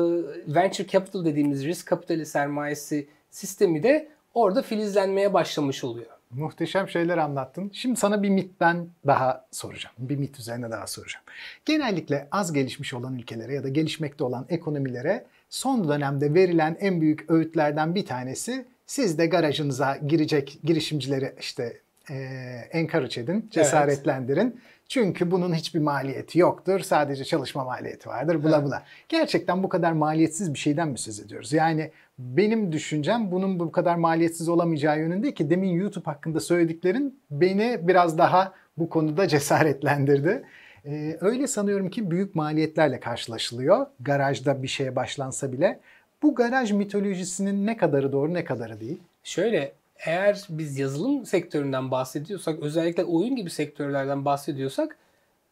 venture 0.56 0.88
capital 0.88 1.26
dediğimiz 1.26 1.66
risk 1.66 1.88
kapitali 1.88 2.26
sermayesi 2.26 3.08
sistemi 3.30 3.84
de 3.84 4.08
orada 4.34 4.62
filizlenmeye 4.62 5.34
başlamış 5.34 5.84
oluyor. 5.84 6.08
Muhteşem 6.32 6.90
şeyler 6.90 7.18
anlattın. 7.18 7.70
Şimdi 7.74 8.00
sana 8.00 8.24
bir 8.24 8.30
mitten 8.30 8.88
daha 9.08 9.46
soracağım. 9.52 9.96
Bir 10.00 10.18
mit 10.18 10.40
üzerine 10.40 10.72
daha 10.72 10.88
soracağım. 10.88 11.26
Genellikle 11.66 12.28
az 12.32 12.54
gelişmiş 12.54 12.94
olan 12.94 13.16
ülkelere 13.16 13.54
ya 13.54 13.64
da 13.64 13.70
gelişmekte 13.70 14.24
olan 14.24 14.46
ekonomilere 14.50 15.26
son 15.50 15.88
dönemde 15.88 16.34
verilen 16.34 16.78
en 16.80 17.02
büyük 17.02 17.30
öğütlerden 17.30 17.96
bir 17.96 18.06
tanesi 18.06 18.66
siz 18.92 19.18
de 19.18 19.26
garajınıza 19.26 19.98
girecek 20.08 20.60
girişimcileri 20.64 21.36
işte 21.40 21.78
e, 22.10 22.16
encourage 22.72 23.22
edin, 23.22 23.50
cesaretlendirin. 23.52 24.42
Evet. 24.42 24.64
Çünkü 24.90 25.32
bunun 25.32 25.54
hiçbir 25.54 25.80
maliyeti 25.80 26.40
yoktur. 26.40 26.80
Sadece 26.80 27.26
çalışma 27.26 27.64
maliyeti 27.64 28.10
vardır. 28.10 28.44
Bula 28.44 28.64
bula. 28.64 28.84
Gerçekten 29.10 29.64
bu 29.64 29.70
kadar 29.70 29.92
maliyetsiz 29.92 30.54
bir 30.54 30.60
şeyden 30.60 30.88
mi 30.88 30.98
söz 30.98 31.20
ediyoruz? 31.20 31.54
Yani 31.54 31.92
benim 32.20 32.72
düşüncem 32.72 33.32
bunun 33.32 33.60
bu 33.60 33.72
kadar 33.72 33.96
maliyetsiz 33.96 34.50
olamayacağı 34.50 35.00
yönünde 35.00 35.34
ki 35.34 35.50
demin 35.50 35.70
YouTube 35.70 36.06
hakkında 36.06 36.40
söylediklerin 36.40 37.20
beni 37.32 37.80
biraz 37.82 38.18
daha 38.18 38.54
bu 38.78 38.90
konuda 38.90 39.28
cesaretlendirdi. 39.28 40.44
Ee, 40.86 41.18
öyle 41.22 41.48
sanıyorum 41.48 41.90
ki 41.90 42.12
büyük 42.12 42.36
maliyetlerle 42.36 43.00
karşılaşılıyor. 43.00 43.86
Garajda 44.00 44.64
bir 44.64 44.68
şeye 44.68 44.96
başlansa 44.96 45.52
bile. 45.52 45.80
Bu 46.24 46.36
garaj 46.36 46.72
mitolojisinin 46.72 47.68
ne 47.68 47.78
kadarı 47.78 48.12
doğru 48.12 48.34
ne 48.34 48.44
kadarı 48.44 48.80
değil? 48.80 49.00
Şöyle 49.24 49.74
eğer 50.06 50.46
biz 50.50 50.80
yazılım 50.80 51.26
sektöründen 51.26 51.92
bahsediyorsak, 51.92 52.60
özellikle 52.60 53.04
oyun 53.04 53.36
gibi 53.36 53.50
sektörlerden 53.50 54.26
bahsediyorsak 54.26 54.98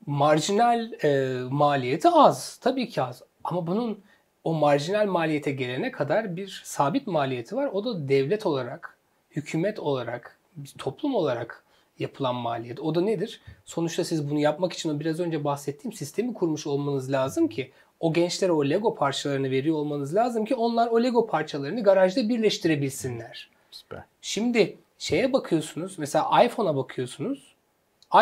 marjinal 0.05 0.93
e, 1.03 1.39
maliyeti 1.49 2.09
az. 2.09 2.57
Tabii 2.57 2.89
ki 2.89 3.01
az. 3.01 3.23
Ama 3.43 3.67
bunun 3.67 3.99
o 4.43 4.53
marjinal 4.53 5.05
maliyete 5.07 5.51
gelene 5.51 5.91
kadar 5.91 6.35
bir 6.35 6.61
sabit 6.65 7.07
maliyeti 7.07 7.55
var. 7.55 7.69
O 7.73 7.85
da 7.85 8.09
devlet 8.09 8.45
olarak, 8.45 8.97
hükümet 9.31 9.79
olarak, 9.79 10.37
toplum 10.77 11.15
olarak 11.15 11.63
yapılan 11.99 12.35
maliyet. 12.35 12.79
O 12.79 12.95
da 12.95 13.01
nedir? 13.01 13.41
Sonuçta 13.65 14.03
siz 14.03 14.29
bunu 14.29 14.39
yapmak 14.39 14.73
için 14.73 14.89
o 14.89 14.99
biraz 14.99 15.19
önce 15.19 15.43
bahsettiğim 15.43 15.93
sistemi 15.93 16.33
kurmuş 16.33 16.67
olmanız 16.67 17.11
lazım 17.11 17.47
ki 17.47 17.71
o 17.99 18.13
gençlere 18.13 18.51
o 18.51 18.65
Lego 18.65 18.95
parçalarını 18.95 19.51
veriyor 19.51 19.75
olmanız 19.75 20.15
lazım 20.15 20.45
ki 20.45 20.55
onlar 20.55 20.87
o 20.87 21.03
Lego 21.03 21.27
parçalarını 21.27 21.83
garajda 21.83 22.29
birleştirebilsinler. 22.29 23.49
Süper. 23.71 24.03
Şimdi 24.21 24.77
şeye 24.97 25.33
bakıyorsunuz. 25.33 25.99
Mesela 25.99 26.43
iPhone'a 26.43 26.75
bakıyorsunuz. 26.75 27.55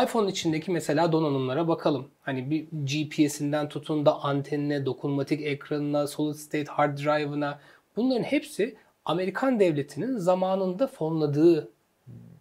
iPhone 0.03 0.29
içindeki 0.31 0.71
mesela 0.71 1.11
donanımlara 1.11 1.67
bakalım. 1.67 2.07
Hani 2.21 2.49
bir 2.49 2.67
GPS'inden 2.71 3.69
tutun 3.69 4.05
da 4.05 4.23
antenine, 4.23 4.85
dokunmatik 4.85 5.41
ekranına, 5.41 6.07
solid 6.07 6.35
state 6.35 6.71
hard 6.71 6.97
drive'ına 6.97 7.59
bunların 7.95 8.23
hepsi 8.23 8.75
Amerikan 9.05 9.59
devletinin 9.59 10.17
zamanında 10.17 10.87
fonladığı 10.87 11.69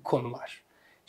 konular. 0.04 0.62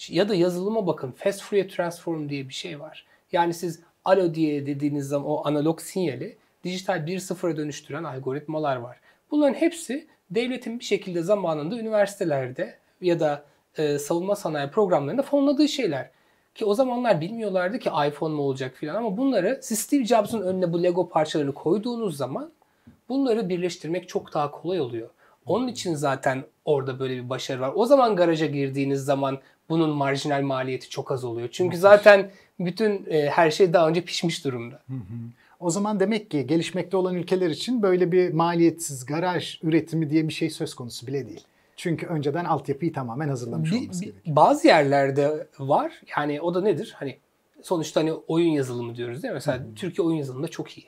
Ya 0.10 0.30
da 0.30 0.36
yazılıma 0.36 0.88
bakın. 0.88 1.12
Fast 1.12 1.42
Fourier 1.42 1.70
Transform 1.70 2.30
diye 2.30 2.50
bir 2.50 2.54
şey 2.54 2.80
var. 2.80 3.06
Yani 3.32 3.54
siz 3.54 3.80
alo 4.08 4.34
diye 4.34 4.66
dediğiniz 4.66 5.08
zaman 5.08 5.28
o 5.30 5.42
analog 5.46 5.82
sinyali 5.82 6.38
dijital 6.64 7.08
1.0'a 7.08 7.58
dönüştüren 7.58 8.04
algoritmalar 8.04 8.76
var. 8.76 8.98
Bunların 9.32 9.54
hepsi 9.54 10.08
devletin 10.32 10.80
bir 10.80 10.84
şekilde 10.84 11.22
zamanında 11.22 11.80
üniversitelerde 11.80 12.76
ya 13.02 13.20
da 13.20 13.46
e, 13.78 14.00
savunma 14.00 14.36
sanayi 14.36 14.70
programlarında 14.70 15.22
fonladığı 15.22 15.68
şeyler. 15.68 16.12
Ki 16.56 16.66
o 16.66 16.74
zamanlar 16.74 17.22
bilmiyorlardı 17.22 17.80
ki 17.80 17.90
iPhone 18.08 18.34
mu 18.34 18.42
olacak 18.42 18.76
filan 18.76 18.96
ama 18.96 19.18
bunları 19.18 19.60
siz 19.62 19.80
Steve 19.80 20.06
Jobs'un 20.06 20.42
önüne 20.42 20.74
bu 20.74 20.84
Lego 20.84 21.10
parçalarını 21.10 21.54
koyduğunuz 21.54 22.18
zaman 22.18 22.52
bunları 23.10 23.50
birleştirmek 23.50 24.10
çok 24.10 24.34
daha 24.34 24.52
kolay 24.52 24.82
oluyor. 24.82 25.10
Onun 25.46 25.68
için 25.68 25.96
zaten 25.96 26.44
orada 26.66 27.00
böyle 27.00 27.16
bir 27.16 27.30
başarı 27.30 27.62
var. 27.62 27.72
O 27.76 27.86
zaman 27.86 28.16
garaja 28.16 28.46
girdiğiniz 28.46 29.06
zaman 29.06 29.40
bunun 29.70 29.90
marjinal 29.90 30.42
maliyeti 30.42 30.90
çok 30.90 31.12
az 31.12 31.24
oluyor. 31.24 31.50
Çünkü 31.52 31.78
zaten 31.78 32.32
bütün 32.60 33.06
e, 33.10 33.30
her 33.30 33.52
şey 33.52 33.74
daha 33.74 33.88
önce 33.88 34.02
pişmiş 34.02 34.46
durumda. 34.46 34.76
Hı 34.88 34.94
hı. 34.94 35.18
O 35.60 35.70
zaman 35.70 36.00
demek 36.00 36.32
ki 36.32 36.48
gelişmekte 36.48 36.98
olan 36.98 37.16
ülkeler 37.16 37.50
için 37.50 37.82
böyle 37.82 38.12
bir 38.12 38.34
maliyetsiz 38.34 39.06
garaj 39.06 39.60
üretimi 39.64 40.10
diye 40.10 40.28
bir 40.28 40.34
şey 40.34 40.50
söz 40.50 40.74
konusu 40.74 41.08
bile 41.08 41.28
değil. 41.28 41.44
Çünkü 41.76 42.06
önceden 42.06 42.46
altyapıyı 42.46 42.94
tamamen 42.94 43.30
hazırlamış 43.30 43.72
bir, 43.72 43.82
olması 43.82 44.06
gerekiyor. 44.06 44.36
Bazı 44.36 44.68
yerlerde 44.68 45.48
var. 45.60 46.02
Yani 46.18 46.42
o 46.42 46.54
da 46.54 46.62
nedir? 46.62 46.96
Hani 46.98 47.18
sonuçta 47.62 48.02
hani 48.02 48.14
oyun 48.14 48.50
yazılımı 48.50 48.96
diyoruz 48.96 49.24
değil 49.24 49.32
mi? 49.32 49.36
Mesela 49.36 49.60
hmm. 49.60 49.76
Türkiye 49.76 50.08
oyun 50.08 50.18
yazılımında 50.18 50.48
çok 50.48 50.78
iyi. 50.78 50.86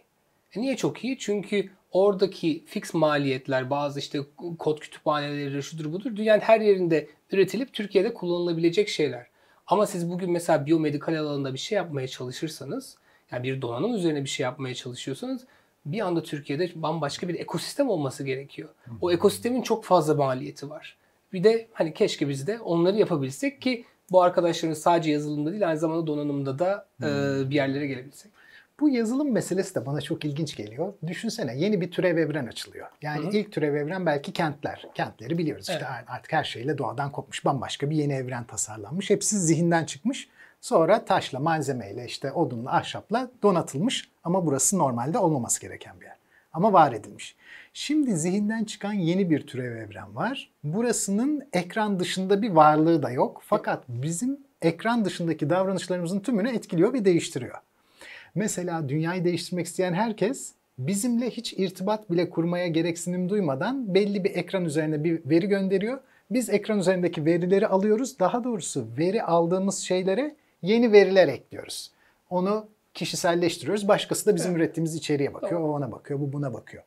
E 0.55 0.61
niye 0.61 0.75
çok 0.77 1.03
iyi? 1.03 1.17
Çünkü 1.17 1.69
oradaki 1.91 2.63
fix 2.65 2.93
maliyetler, 2.93 3.69
bazı 3.69 3.99
işte 3.99 4.19
kod 4.59 4.79
kütüphaneleri, 4.79 5.63
şudur 5.63 5.93
budur 5.93 6.15
dünyanın 6.15 6.41
her 6.41 6.61
yerinde 6.61 7.09
üretilip 7.31 7.73
Türkiye'de 7.73 8.13
kullanılabilecek 8.13 8.89
şeyler. 8.89 9.27
Ama 9.67 9.85
siz 9.85 10.11
bugün 10.11 10.31
mesela 10.31 10.65
biyomedikal 10.65 11.15
alanında 11.15 11.53
bir 11.53 11.59
şey 11.59 11.75
yapmaya 11.75 12.07
çalışırsanız 12.07 12.97
yani 13.31 13.43
bir 13.43 13.61
donanım 13.61 13.95
üzerine 13.95 14.23
bir 14.23 14.29
şey 14.29 14.43
yapmaya 14.43 14.75
çalışıyorsanız 14.75 15.45
bir 15.85 15.99
anda 15.99 16.23
Türkiye'de 16.23 16.71
bambaşka 16.75 17.27
bir 17.27 17.39
ekosistem 17.39 17.89
olması 17.89 18.23
gerekiyor. 18.23 18.69
O 19.01 19.11
ekosistemin 19.11 19.61
çok 19.61 19.83
fazla 19.83 20.15
maliyeti 20.15 20.69
var. 20.69 20.97
Bir 21.33 21.43
de 21.43 21.67
hani 21.73 21.93
keşke 21.93 22.29
biz 22.29 22.47
de 22.47 22.59
onları 22.59 22.97
yapabilsek 22.97 23.61
ki 23.61 23.85
bu 24.11 24.21
arkadaşların 24.21 24.73
sadece 24.73 25.11
yazılımda 25.11 25.51
değil 25.51 25.67
aynı 25.67 25.79
zamanda 25.79 26.07
donanımda 26.07 26.59
da 26.59 26.87
e, 27.01 27.05
bir 27.49 27.55
yerlere 27.55 27.87
gelebilsek. 27.87 28.31
Bu 28.79 28.89
yazılım 28.89 29.31
meselesi 29.31 29.75
de 29.75 29.85
bana 29.85 30.01
çok 30.01 30.25
ilginç 30.25 30.55
geliyor. 30.55 30.93
Düşünsene 31.07 31.57
yeni 31.57 31.81
bir 31.81 31.91
türev 31.91 32.17
evren 32.17 32.47
açılıyor. 32.47 32.87
Yani 33.01 33.25
Hı-hı. 33.25 33.37
ilk 33.37 33.51
türev 33.51 33.75
evren 33.75 34.05
belki 34.05 34.33
kentler. 34.33 34.85
Kentleri 34.93 35.37
biliyoruz 35.37 35.67
evet. 35.69 35.81
işte 35.81 35.93
artık 36.07 36.33
her 36.33 36.43
şeyle 36.43 36.77
doğadan 36.77 37.11
kopmuş 37.11 37.45
bambaşka 37.45 37.89
bir 37.89 37.95
yeni 37.95 38.13
evren 38.13 38.43
tasarlanmış. 38.43 39.09
Hepsi 39.09 39.39
zihinden 39.39 39.85
çıkmış. 39.85 40.29
Sonra 40.61 41.05
taşla, 41.05 41.39
malzemeyle, 41.39 42.05
işte 42.05 42.31
odunla, 42.31 42.75
ahşapla 42.75 43.31
donatılmış 43.43 44.09
ama 44.23 44.45
burası 44.45 44.77
normalde 44.77 45.17
olmaması 45.17 45.61
gereken 45.61 45.99
bir 46.01 46.05
yer. 46.05 46.15
Ama 46.53 46.73
var 46.73 46.93
edilmiş. 46.93 47.35
Şimdi 47.73 48.15
zihinden 48.15 48.63
çıkan 48.63 48.93
yeni 48.93 49.29
bir 49.29 49.47
türev 49.47 49.75
evren 49.75 50.15
var. 50.15 50.51
Burasının 50.63 51.47
ekran 51.53 51.99
dışında 51.99 52.41
bir 52.41 52.49
varlığı 52.49 53.03
da 53.03 53.09
yok. 53.09 53.41
Fakat 53.45 53.83
bizim 53.87 54.39
ekran 54.61 55.05
dışındaki 55.05 55.49
davranışlarımızın 55.49 56.19
tümünü 56.19 56.49
etkiliyor 56.49 56.93
ve 56.93 57.05
değiştiriyor. 57.05 57.57
Mesela 58.35 58.89
dünyayı 58.89 59.25
değiştirmek 59.25 59.65
isteyen 59.65 59.93
herkes 59.93 60.53
bizimle 60.77 61.29
hiç 61.29 61.53
irtibat 61.53 62.11
bile 62.11 62.29
kurmaya 62.29 62.67
gereksinim 62.67 63.29
duymadan 63.29 63.93
belli 63.93 64.23
bir 64.23 64.35
ekran 64.35 64.65
üzerine 64.65 65.03
bir 65.03 65.21
veri 65.25 65.47
gönderiyor. 65.47 65.99
Biz 66.31 66.49
ekran 66.49 66.79
üzerindeki 66.79 67.25
verileri 67.25 67.67
alıyoruz. 67.67 68.19
Daha 68.19 68.43
doğrusu 68.43 68.87
veri 68.97 69.23
aldığımız 69.23 69.77
şeylere 69.77 70.35
yeni 70.61 70.91
veriler 70.91 71.27
ekliyoruz. 71.27 71.91
Onu 72.29 72.67
kişiselleştiriyoruz. 72.93 73.87
Başkası 73.87 74.25
da 74.25 74.35
bizim 74.35 74.51
evet. 74.51 74.61
ürettiğimiz 74.61 74.95
içeriğe 74.95 75.33
bakıyor. 75.33 75.61
O 75.61 75.73
ona 75.73 75.91
bakıyor, 75.91 76.19
bu 76.19 76.33
buna 76.33 76.53
bakıyor. 76.53 76.83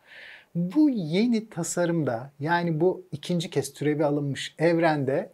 Bu 0.55 0.91
yeni 0.91 1.49
tasarımda 1.49 2.31
yani 2.41 2.81
bu 2.81 3.03
ikinci 3.13 3.51
kez 3.51 3.73
türevi 3.73 4.05
alınmış 4.05 4.55
evrende 4.59 5.31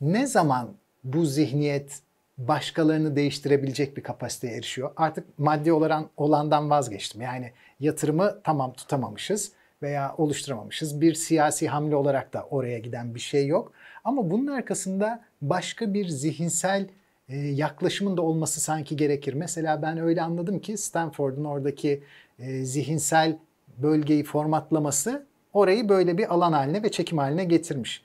ne 0.00 0.26
zaman 0.26 0.68
bu 1.04 1.24
zihniyet 1.24 2.00
başkalarını 2.38 3.16
değiştirebilecek 3.16 3.96
bir 3.96 4.02
kapasiteye 4.02 4.54
erişiyor? 4.54 4.90
Artık 4.96 5.38
maddi 5.38 5.72
olan 5.72 6.08
olandan 6.16 6.70
vazgeçtim. 6.70 7.20
Yani 7.20 7.52
yatırımı 7.80 8.38
tamam 8.44 8.72
tutamamışız 8.72 9.52
veya 9.82 10.14
oluşturamamışız. 10.18 11.00
Bir 11.00 11.14
siyasi 11.14 11.68
hamle 11.68 11.96
olarak 11.96 12.32
da 12.32 12.46
oraya 12.50 12.78
giden 12.78 13.14
bir 13.14 13.20
şey 13.20 13.46
yok. 13.46 13.72
Ama 14.04 14.30
bunun 14.30 14.46
arkasında 14.46 15.24
başka 15.42 15.94
bir 15.94 16.08
zihinsel 16.08 16.88
e, 17.28 17.36
yaklaşımın 17.36 18.16
da 18.16 18.22
olması 18.22 18.60
sanki 18.60 18.96
gerekir. 18.96 19.34
Mesela 19.34 19.82
ben 19.82 19.98
öyle 19.98 20.22
anladım 20.22 20.58
ki 20.58 20.76
Stanford'un 20.76 21.44
oradaki 21.44 22.02
e, 22.38 22.64
zihinsel 22.64 23.36
bölgeyi 23.78 24.24
formatlaması 24.24 25.26
orayı 25.52 25.88
böyle 25.88 26.18
bir 26.18 26.34
alan 26.34 26.52
haline 26.52 26.82
ve 26.82 26.90
çekim 26.90 27.18
haline 27.18 27.44
getirmiş. 27.44 28.02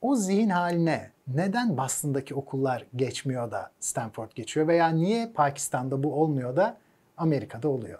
O 0.00 0.16
zihin 0.16 0.50
haline 0.50 1.10
neden 1.34 1.76
Boston'daki 1.76 2.34
okullar 2.34 2.84
geçmiyor 2.96 3.50
da 3.50 3.70
Stanford 3.80 4.30
geçiyor 4.34 4.68
veya 4.68 4.88
niye 4.88 5.30
Pakistan'da 5.34 6.02
bu 6.02 6.14
olmuyor 6.14 6.56
da 6.56 6.76
Amerika'da 7.16 7.68
oluyor? 7.68 7.98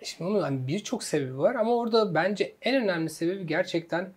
E, 0.00 0.04
şimdi 0.04 0.30
onun 0.30 0.42
hani 0.42 0.66
birçok 0.66 1.02
sebebi 1.02 1.38
var 1.38 1.54
ama 1.54 1.76
orada 1.76 2.14
bence 2.14 2.54
en 2.62 2.82
önemli 2.82 3.10
sebebi 3.10 3.46
gerçekten 3.46 4.12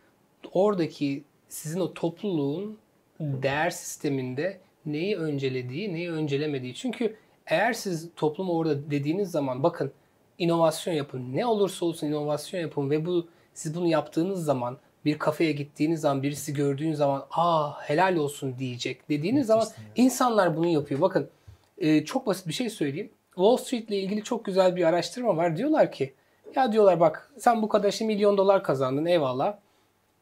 oradaki 0.54 1.24
sizin 1.50 1.80
o 1.80 1.94
topluluğun 1.94 2.78
değer 3.20 3.70
sisteminde 3.70 4.60
neyi 4.86 5.18
öncelediği, 5.18 5.94
neyi 5.94 6.12
öncelemediği. 6.12 6.76
Çünkü 6.76 7.16
eğer 7.48 7.74
siz 7.74 8.10
toplumu 8.16 8.54
orada 8.54 8.92
dediğiniz 8.92 9.32
zaman 9.32 9.64
bakın 9.64 9.92
inovasyon 10.38 10.94
yapın. 10.94 11.36
Ne 11.36 11.46
olursa 11.46 11.86
olsun 11.86 12.08
inovasyon 12.08 12.62
yapın 12.62 12.90
ve 12.90 13.06
bu 13.06 13.28
siz 13.54 13.76
bunu 13.76 13.88
yaptığınız 13.88 14.46
zaman 14.46 14.78
bir 15.06 15.20
kafeye 15.20 15.52
gittiğiniz 15.52 16.02
zaman 16.02 16.24
birisi 16.24 16.54
gördüğünüz 16.54 16.98
zaman 16.98 17.26
aa 17.32 17.82
helal 17.82 18.16
olsun 18.16 18.56
diyecek 18.60 19.10
dediğiniz 19.10 19.48
zaman 19.48 19.68
insanlar 19.96 20.58
bunu 20.58 20.68
yapıyor. 20.68 21.02
Bakın 21.02 21.30
e, 21.78 22.06
çok 22.06 22.28
basit 22.28 22.48
bir 22.48 22.54
şey 22.54 22.70
söyleyeyim. 22.70 23.10
Wall 23.36 23.58
Street 23.58 23.90
ile 23.90 23.98
ilgili 23.98 24.24
çok 24.24 24.46
güzel 24.46 24.76
bir 24.76 24.84
araştırma 24.84 25.38
var. 25.38 25.58
Diyorlar 25.58 25.92
ki 25.92 26.14
ya 26.56 26.72
diyorlar 26.72 27.00
bak 27.00 27.32
sen 27.38 27.62
bu 27.62 27.70
kadar 27.70 27.90
işte 27.90 28.06
milyon 28.06 28.38
dolar 28.38 28.64
kazandın 28.64 29.06
eyvallah. 29.06 29.58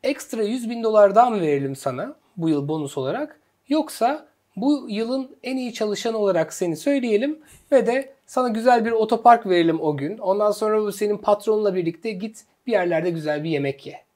Ekstra 0.04 0.44
100 0.44 0.70
bin 0.70 0.84
dolar 0.84 1.16
daha 1.16 1.30
mı 1.30 1.42
verelim 1.42 1.76
sana 1.76 2.16
bu 2.38 2.50
yıl 2.50 2.68
bonus 2.68 2.98
olarak? 2.98 3.40
Yoksa 3.68 4.28
bu 4.56 4.86
yılın 4.90 5.36
en 5.44 5.58
iyi 5.58 5.74
çalışanı 5.74 6.18
olarak 6.18 6.54
seni 6.54 6.78
söyleyelim 6.78 7.40
ve 7.72 7.88
de 7.88 8.14
sana 8.26 8.50
güzel 8.50 8.86
bir 8.86 8.92
otopark 8.92 9.48
verelim 9.48 9.82
o 9.82 9.98
gün. 9.98 10.18
Ondan 10.18 10.52
sonra 10.52 10.92
senin 10.92 11.18
patronla 11.18 11.76
birlikte 11.76 12.12
git 12.12 12.46
bir 12.68 12.72
yerlerde 12.72 13.10
güzel 13.10 13.44
bir 13.44 13.50
yemek 13.50 13.88
ye. 13.88 14.07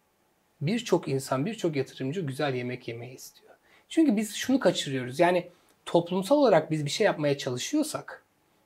Birçok 0.62 1.08
insan, 1.08 1.46
birçok 1.46 1.76
yatırımcı 1.76 2.22
güzel 2.22 2.56
yemek 2.56 2.88
yemeyi 2.88 3.16
istiyor. 3.16 3.54
Çünkü 3.90 4.18
biz 4.18 4.36
şunu 4.36 4.60
kaçırıyoruz. 4.60 5.20
Yani 5.20 5.48
toplumsal 5.86 6.38
olarak 6.38 6.72
biz 6.72 6.86
bir 6.86 6.90
şey 6.90 7.06
yapmaya 7.06 7.38
çalışıyorsak, 7.38 8.24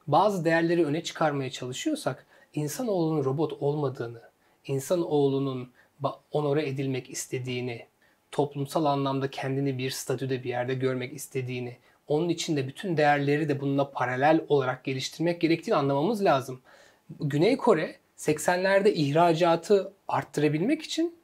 bazı 0.07 0.45
değerleri 0.45 0.85
öne 0.85 1.03
çıkarmaya 1.03 1.51
çalışıyorsak, 1.51 2.25
insanoğlunun 2.53 3.25
robot 3.25 3.53
olmadığını, 3.53 4.21
insanoğlunun 4.65 5.71
onore 6.31 6.69
edilmek 6.69 7.09
istediğini, 7.09 7.85
toplumsal 8.31 8.85
anlamda 8.85 9.29
kendini 9.31 9.77
bir 9.77 9.89
statüde 9.89 10.43
bir 10.43 10.49
yerde 10.49 10.73
görmek 10.73 11.13
istediğini, 11.13 11.77
onun 12.07 12.29
için 12.29 12.57
de 12.57 12.67
bütün 12.67 12.97
değerleri 12.97 13.49
de 13.49 13.61
bununla 13.61 13.91
paralel 13.91 14.41
olarak 14.49 14.83
geliştirmek 14.83 15.41
gerektiğini 15.41 15.75
anlamamız 15.75 16.23
lazım. 16.23 16.61
Güney 17.19 17.57
Kore 17.57 17.95
80'lerde 18.17 18.91
ihracatı 18.91 19.93
arttırabilmek 20.07 20.81
için 20.81 21.15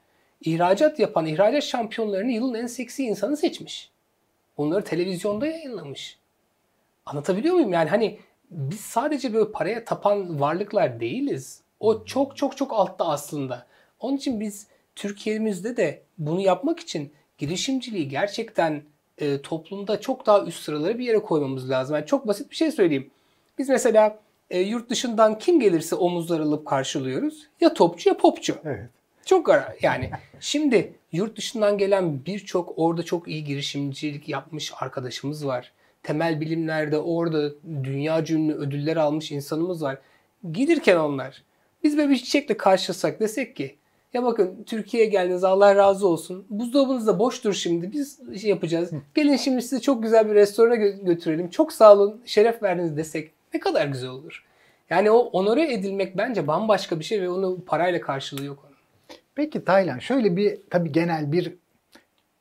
ihracat 0.41 0.99
yapan 0.99 1.25
ihracat 1.25 1.63
şampiyonlarını 1.63 2.31
yılın 2.31 2.53
en 2.53 2.67
seksi 2.67 3.03
insanı 3.03 3.37
seçmiş. 3.37 3.91
Onları 4.57 4.83
televizyonda 4.83 5.47
yayınlamış. 5.47 6.17
Anlatabiliyor 7.05 7.55
muyum? 7.55 7.73
Yani 7.73 7.89
hani 7.89 8.19
biz 8.51 8.79
sadece 8.79 9.33
böyle 9.33 9.51
paraya 9.51 9.85
tapan 9.85 10.39
varlıklar 10.39 10.99
değiliz. 10.99 11.61
O 11.79 12.05
çok 12.05 12.37
çok 12.37 12.57
çok 12.57 12.73
altta 12.73 13.07
aslında. 13.07 13.67
Onun 13.99 14.17
için 14.17 14.39
biz 14.39 14.67
Türkiye'mizde 14.95 15.77
de 15.77 16.01
bunu 16.17 16.41
yapmak 16.41 16.79
için 16.79 17.13
girişimciliği 17.37 18.09
gerçekten 18.09 18.83
e, 19.17 19.41
toplumda 19.41 20.01
çok 20.01 20.25
daha 20.25 20.43
üst 20.45 20.63
sıraları 20.63 20.99
bir 20.99 21.05
yere 21.05 21.19
koymamız 21.19 21.69
lazım. 21.69 21.95
Yani 21.95 22.05
çok 22.05 22.27
basit 22.27 22.51
bir 22.51 22.55
şey 22.55 22.71
söyleyeyim. 22.71 23.11
Biz 23.57 23.69
mesela 23.69 24.19
e, 24.49 24.59
yurt 24.59 24.89
dışından 24.89 25.37
kim 25.37 25.59
gelirse 25.59 25.95
omuzlar 25.95 26.39
alıp 26.39 26.67
karşılıyoruz. 26.67 27.47
Ya 27.61 27.73
topçu 27.73 28.09
ya 28.09 28.17
popçu. 28.17 28.55
Evet. 28.65 28.89
Çok 29.25 29.49
ara 29.49 29.75
yani. 29.81 30.09
Şimdi 30.39 30.93
yurt 31.11 31.37
dışından 31.37 31.77
gelen 31.77 32.25
birçok 32.25 32.73
orada 32.77 33.03
çok 33.03 33.27
iyi 33.27 33.43
girişimcilik 33.43 34.29
yapmış 34.29 34.73
arkadaşımız 34.79 35.47
var. 35.47 35.71
Temel 36.03 36.41
bilimlerde 36.41 36.97
orada 36.97 37.51
dünya 37.83 38.23
ünlü 38.29 38.53
ödüller 38.53 38.97
almış 38.97 39.31
insanımız 39.31 39.83
var. 39.83 39.97
Gelirken 40.51 40.97
onlar 40.97 41.43
biz 41.83 41.97
böyle 41.97 42.09
bir 42.09 42.17
çiçekle 42.17 42.57
karşılasak 42.57 43.19
desek 43.19 43.55
ki 43.55 43.75
ya 44.13 44.23
bakın 44.23 44.63
Türkiye'ye 44.65 45.09
geldiniz 45.09 45.43
Allah 45.43 45.75
razı 45.75 46.07
olsun. 46.07 46.45
Buzdolabınız 46.49 47.07
da 47.07 47.19
boştur 47.19 47.53
şimdi. 47.53 47.91
Biz 47.91 48.19
şey 48.41 48.49
yapacağız. 48.49 48.91
Gelin 49.15 49.35
şimdi 49.37 49.61
sizi 49.61 49.81
çok 49.81 50.03
güzel 50.03 50.29
bir 50.29 50.35
restorana 50.35 50.75
gö- 50.75 51.05
götürelim. 51.05 51.49
Çok 51.49 51.73
sağ 51.73 51.93
olun. 51.93 52.21
Şeref 52.25 52.63
verdiniz 52.63 52.97
desek 52.97 53.31
ne 53.53 53.59
kadar 53.59 53.87
güzel 53.87 54.09
olur. 54.09 54.45
Yani 54.89 55.11
o 55.11 55.17
onore 55.17 55.73
edilmek 55.73 56.17
bence 56.17 56.47
bambaşka 56.47 56.99
bir 56.99 57.03
şey 57.03 57.21
ve 57.21 57.29
onu 57.29 57.59
parayla 57.65 58.01
karşılığı 58.01 58.45
yok. 58.45 58.70
Peki 59.35 59.65
Taylan 59.65 59.99
şöyle 59.99 60.35
bir 60.35 60.57
tabii 60.69 60.91
genel 60.91 61.31
bir 61.31 61.53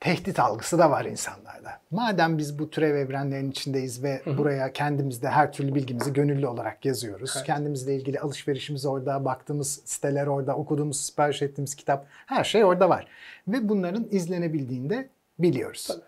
tehdit 0.00 0.40
algısı 0.40 0.78
da 0.78 0.90
var 0.90 1.04
insanlarda. 1.04 1.80
Madem 1.90 2.38
biz 2.38 2.59
bu 2.59 2.70
türev 2.70 2.94
evrenlerin 2.94 3.50
içindeyiz 3.50 4.02
ve 4.02 4.20
hı 4.25 4.30
hı. 4.30 4.38
buraya 4.38 4.73
kendimizde 4.73 5.28
her 5.28 5.52
türlü 5.52 5.75
bilgimizi 5.75 6.12
gönüllü 6.12 6.47
olarak 6.47 6.85
yazıyoruz. 6.85 7.32
Evet. 7.37 7.47
Kendimizle 7.47 7.97
ilgili 7.97 8.20
alışverişimiz 8.20 8.87
orada, 8.87 9.25
baktığımız 9.25 9.80
siteler 9.85 10.26
orada, 10.26 10.56
okuduğumuz, 10.56 11.00
sipariş 11.00 11.42
ettiğimiz 11.42 11.75
kitap 11.75 12.06
her 12.26 12.44
şey 12.44 12.64
orada 12.64 12.88
var. 12.88 13.06
Ve 13.49 13.68
bunların 13.68 14.06
izlenebildiğini 14.11 14.90
de 14.90 15.09
biliyoruz. 15.38 15.87
Tabii. 15.87 16.02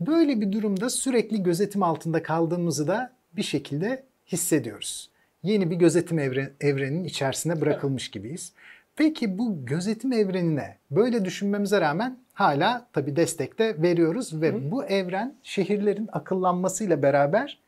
Böyle 0.00 0.40
bir 0.40 0.52
durumda 0.52 0.90
sürekli 0.90 1.42
gözetim 1.42 1.82
altında 1.82 2.22
kaldığımızı 2.22 2.88
da 2.88 3.12
bir 3.36 3.42
şekilde 3.42 4.02
hissediyoruz. 4.26 5.10
Yeni 5.42 5.70
bir 5.70 5.76
gözetim 5.76 6.18
evren, 6.18 6.50
evrenin 6.60 7.04
içerisine 7.04 7.60
bırakılmış 7.60 8.10
gibiyiz. 8.10 8.52
Peki 8.96 9.38
bu 9.38 9.66
gözetim 9.66 10.12
evrenine 10.12 10.76
böyle 10.90 11.24
düşünmemize 11.24 11.80
rağmen 11.80 12.18
hala 12.34 12.86
tabii 12.92 13.16
destekte 13.16 13.82
veriyoruz 13.82 14.40
ve 14.42 14.52
Hı. 14.52 14.70
bu 14.70 14.84
evren 14.84 15.34
şehirlerin 15.42 16.08
akıllanmasıyla 16.12 17.02
beraber 17.02 17.58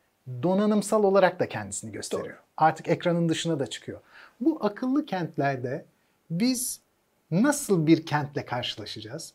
donanımsal 0.42 1.04
olarak 1.04 1.40
da 1.40 1.48
kendisini 1.48 1.92
gösteriyor. 1.92 2.28
Doğru. 2.28 2.36
Artık 2.56 2.88
ekranın 2.88 3.28
dışına 3.28 3.58
da 3.58 3.66
çıkıyor. 3.66 4.00
Bu 4.40 4.58
akıllı 4.60 5.06
kentlerde 5.06 5.84
biz 6.30 6.80
nasıl 7.30 7.86
bir 7.86 8.06
kentle 8.06 8.44
karşılaşacağız? 8.44 9.32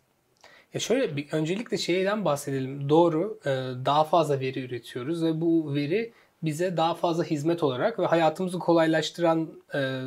Ya 0.73 0.79
şöyle 0.79 1.17
bir 1.17 1.27
öncelikle 1.31 1.77
şeyden 1.77 2.25
bahsedelim. 2.25 2.89
Doğru, 2.89 3.39
e, 3.45 3.49
daha 3.85 4.03
fazla 4.03 4.39
veri 4.39 4.59
üretiyoruz 4.59 5.23
ve 5.23 5.41
bu 5.41 5.73
veri 5.75 6.13
bize 6.43 6.77
daha 6.77 6.95
fazla 6.95 7.23
hizmet 7.23 7.63
olarak 7.63 7.99
ve 7.99 8.05
hayatımızı 8.05 8.59
kolaylaştıran 8.59 9.49
e, 9.73 10.01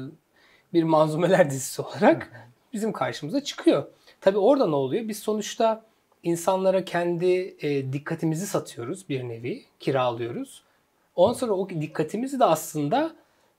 bir 0.72 0.82
manzumeler 0.82 1.50
dizisi 1.50 1.82
olarak 1.82 2.48
bizim 2.72 2.92
karşımıza 2.92 3.44
çıkıyor. 3.44 3.84
Tabi 4.20 4.38
orada 4.38 4.66
ne 4.66 4.74
oluyor? 4.74 5.08
Biz 5.08 5.18
sonuçta 5.18 5.84
insanlara 6.22 6.84
kendi 6.84 7.56
e, 7.60 7.92
dikkatimizi 7.92 8.46
satıyoruz 8.46 9.08
bir 9.08 9.28
nevi, 9.28 9.64
kiralıyoruz. 9.80 10.62
Ondan 11.16 11.32
sonra 11.32 11.52
o 11.52 11.68
dikkatimizi 11.68 12.40
de 12.40 12.44
aslında 12.44 13.14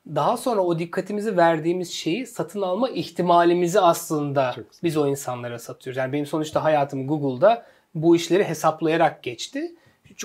daha 0.07 0.37
sonra 0.37 0.61
o 0.61 0.79
dikkatimizi 0.79 1.37
verdiğimiz 1.37 1.91
şeyi 1.91 2.27
satın 2.27 2.61
alma 2.61 2.89
ihtimalimizi 2.89 3.79
aslında 3.79 4.55
biz 4.83 4.97
o 4.97 5.07
insanlara 5.07 5.59
satıyoruz. 5.59 5.97
Yani 5.97 6.13
benim 6.13 6.25
sonuçta 6.25 6.63
hayatım 6.63 7.07
Google'da 7.07 7.65
bu 7.95 8.15
işleri 8.15 8.43
hesaplayarak 8.43 9.23
geçti. 9.23 9.75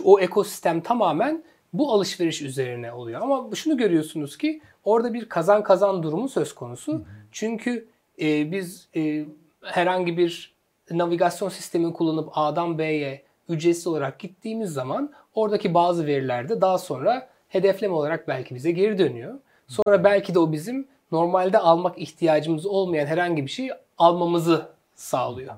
O 0.04 0.20
ekosistem 0.20 0.80
tamamen 0.80 1.44
bu 1.72 1.92
alışveriş 1.92 2.42
üzerine 2.42 2.92
oluyor. 2.92 3.20
Ama 3.20 3.54
şunu 3.54 3.76
görüyorsunuz 3.76 4.38
ki 4.38 4.60
orada 4.84 5.14
bir 5.14 5.28
kazan 5.28 5.62
kazan 5.62 6.02
durumu 6.02 6.28
söz 6.28 6.54
konusu. 6.54 6.92
Hı 6.92 6.96
hı. 6.96 7.02
Çünkü 7.32 7.88
e, 8.20 8.52
biz 8.52 8.88
e, 8.96 9.24
herhangi 9.62 10.16
bir 10.16 10.54
navigasyon 10.90 11.48
sistemi 11.48 11.92
kullanıp 11.92 12.28
A'dan 12.32 12.78
B'ye 12.78 13.22
ücretsiz 13.48 13.86
olarak 13.86 14.18
gittiğimiz 14.18 14.72
zaman 14.72 15.12
oradaki 15.34 15.74
bazı 15.74 16.06
veriler 16.06 16.48
de 16.48 16.60
daha 16.60 16.78
sonra 16.78 17.28
hedefleme 17.48 17.94
olarak 17.94 18.28
belki 18.28 18.54
bize 18.54 18.70
geri 18.70 18.98
dönüyor. 18.98 19.34
Sonra 19.66 20.04
belki 20.04 20.34
de 20.34 20.38
o 20.38 20.52
bizim 20.52 20.88
normalde 21.12 21.58
almak 21.58 21.98
ihtiyacımız 21.98 22.66
olmayan 22.66 23.06
herhangi 23.06 23.46
bir 23.46 23.50
şey 23.50 23.70
almamızı 23.98 24.68
sağlıyor. 24.94 25.54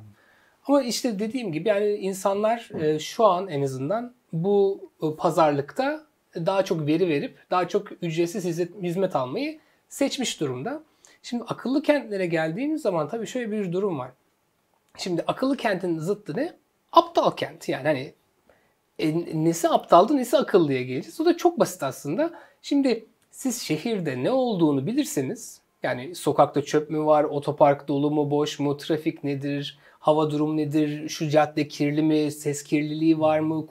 Ama 0.67 0.83
işte 0.83 1.19
dediğim 1.19 1.53
gibi 1.53 1.69
yani 1.69 1.93
insanlar 1.93 2.71
e, 2.81 2.99
şu 2.99 3.27
an 3.27 3.49
en 3.49 3.63
azından 3.63 4.13
bu 4.33 4.91
e, 5.03 5.07
pazarlıkta 5.17 6.07
daha 6.35 6.65
çok 6.65 6.87
veri 6.87 7.09
verip 7.09 7.39
daha 7.51 7.69
çok 7.69 7.93
ücretsiz 8.03 8.45
hizmet 8.83 9.17
almayı 9.17 9.59
seçmiş 9.89 10.41
durumda. 10.41 10.83
Şimdi 11.23 11.45
akıllı 11.45 11.83
kentlere 11.83 12.27
geldiğimiz 12.27 12.83
zaman 12.83 13.09
tabii 13.09 13.27
şöyle 13.27 13.53
bir 13.53 13.73
durum 13.73 13.99
var. 13.99 14.11
Şimdi 14.97 15.25
akıllı 15.27 15.57
kentin 15.57 15.99
zıttı 15.99 16.37
ne? 16.37 16.55
Aptal 16.93 17.31
kent. 17.31 17.69
Yani 17.69 17.85
hani 17.85 18.15
e, 18.99 19.15
nesi 19.45 19.69
aptaldı 19.69 20.17
nesi 20.17 20.37
akıllıya 20.37 20.83
geleceğiz. 20.83 21.21
O 21.21 21.25
da 21.25 21.37
çok 21.37 21.59
basit 21.59 21.83
aslında. 21.83 22.31
Şimdi 22.63 23.07
siz 23.31 23.63
şehirde 23.63 24.25
ne 24.25 24.31
olduğunu 24.31 24.87
bilirseniz 24.87 25.61
yani 25.83 26.15
sokakta 26.15 26.63
çöp 26.63 26.91
mü 26.91 27.05
var, 27.05 27.25
otopark 27.25 27.89
dolu 27.89 28.11
mu, 28.11 28.31
boş 28.31 28.59
mu, 28.59 28.77
trafik 28.77 29.25
nedir, 29.25 29.79
hava 29.99 30.31
durumu 30.31 30.57
nedir, 30.57 31.09
şu 31.09 31.29
cadde 31.29 31.69
kirli 31.69 32.03
mi, 32.03 32.31
ses 32.33 32.63
kirliliği 32.63 33.21
var 33.21 33.41
mı, 33.41 33.67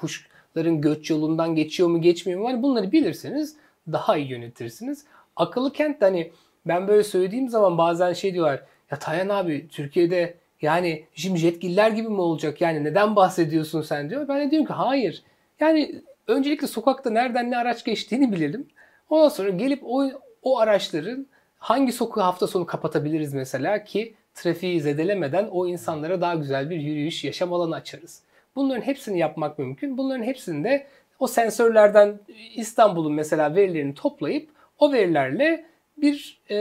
kuşların 0.54 0.82
göç 0.82 1.10
yolundan 1.10 1.56
geçiyor 1.56 1.90
mu, 1.90 2.02
geçmiyor 2.02 2.40
mu? 2.40 2.48
Hani 2.48 2.64
bunları 2.64 2.92
bilirseniz 2.92 3.56
daha 3.92 4.18
iyi 4.18 4.30
yönetirsiniz. 4.30 5.06
Akıllı 5.36 5.74
kent 5.74 6.02
hani 6.02 6.32
ben 6.66 6.88
böyle 6.88 7.04
söylediğim 7.04 7.50
zaman 7.50 7.78
bazen 7.78 8.14
şey 8.14 8.34
diyorlar. 8.34 8.64
Ya 8.92 9.00
Tayan 9.00 9.30
abi 9.30 9.68
Türkiye'de 9.68 10.36
yani 10.62 11.06
şimdi 11.14 11.40
jetgiller 11.40 11.92
gibi 11.92 12.10
mi 12.10 12.22
olacak? 12.22 12.62
Yani 12.62 12.84
neden 12.84 13.16
bahsediyorsun 13.16 13.82
sen 13.82 14.10
diyor. 14.10 14.28
Ben 14.28 14.48
de 14.48 14.52
diyorum 14.52 14.68
ki 14.68 14.74
hayır. 14.74 15.24
Yani 15.60 16.02
öncelikle 16.28 16.68
sokakta 16.68 17.10
nereden 17.10 17.52
ne 17.52 17.58
araç 17.58 17.86
geçtiğini 17.86 18.32
bilelim. 18.32 18.68
Ondan 19.10 19.30
sonra 19.30 19.50
gelip 19.50 19.80
o, 19.84 20.10
o 20.44 20.60
araçların 20.60 21.28
hangi 21.60 21.92
sokağı 21.92 22.24
hafta 22.24 22.48
sonu 22.48 22.66
kapatabiliriz 22.66 23.34
mesela 23.34 23.84
ki 23.84 24.14
trafiği 24.34 24.82
zedelemeden 24.82 25.48
o 25.52 25.68
insanlara 25.68 26.22
daha 26.22 26.36
güzel 26.36 26.70
bir 26.70 26.78
yürüyüş, 26.78 27.24
yaşam 27.24 27.54
alanı 27.54 27.76
açarız. 27.76 28.22
Bunların 28.56 28.82
hepsini 28.82 29.20
yapmak 29.20 29.60
mümkün. 29.60 29.98
Bunların 29.98 30.24
hepsini 30.24 30.64
de 30.64 30.88
o 31.20 31.28
sensörlerden 31.28 32.20
İstanbul'un 32.56 33.14
mesela 33.14 33.56
verilerini 33.56 33.94
toplayıp 33.94 34.50
o 34.80 34.94
verilerle 34.94 35.66
bir 35.98 36.42
e, 36.52 36.58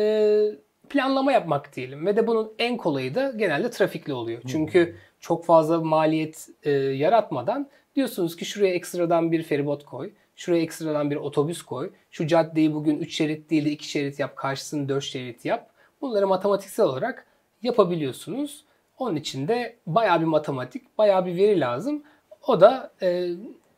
planlama 0.88 1.32
yapmak 1.32 1.76
diyelim. 1.76 2.06
Ve 2.06 2.16
de 2.16 2.26
bunun 2.26 2.52
en 2.58 2.76
kolayı 2.76 3.14
da 3.14 3.30
genelde 3.30 3.70
trafikli 3.70 4.12
oluyor. 4.12 4.42
Çünkü 4.46 4.96
çok 5.20 5.44
fazla 5.44 5.80
maliyet 5.80 6.48
e, 6.62 6.70
yaratmadan 6.70 7.68
Diyorsunuz 7.98 8.36
ki 8.36 8.44
şuraya 8.44 8.74
ekstradan 8.74 9.32
bir 9.32 9.42
feribot 9.42 9.84
koy. 9.84 10.12
Şuraya 10.36 10.62
ekstradan 10.62 11.10
bir 11.10 11.16
otobüs 11.16 11.62
koy. 11.62 11.90
Şu 12.10 12.26
caddeyi 12.26 12.74
bugün 12.74 12.98
3 12.98 13.16
şerit 13.16 13.50
değil 13.50 13.64
de 13.64 13.70
2 13.70 13.88
şerit 13.88 14.18
yap. 14.18 14.36
Karşısını 14.36 14.88
4 14.88 15.04
şerit 15.04 15.44
yap. 15.44 15.70
Bunları 16.00 16.26
matematiksel 16.26 16.86
olarak 16.86 17.26
yapabiliyorsunuz. 17.62 18.64
Onun 18.98 19.16
için 19.16 19.48
de 19.48 19.76
bayağı 19.86 20.20
bir 20.20 20.26
matematik, 20.26 20.98
bayağı 20.98 21.26
bir 21.26 21.36
veri 21.36 21.60
lazım. 21.60 22.02
O 22.46 22.60
da 22.60 22.90
e, 23.02 23.28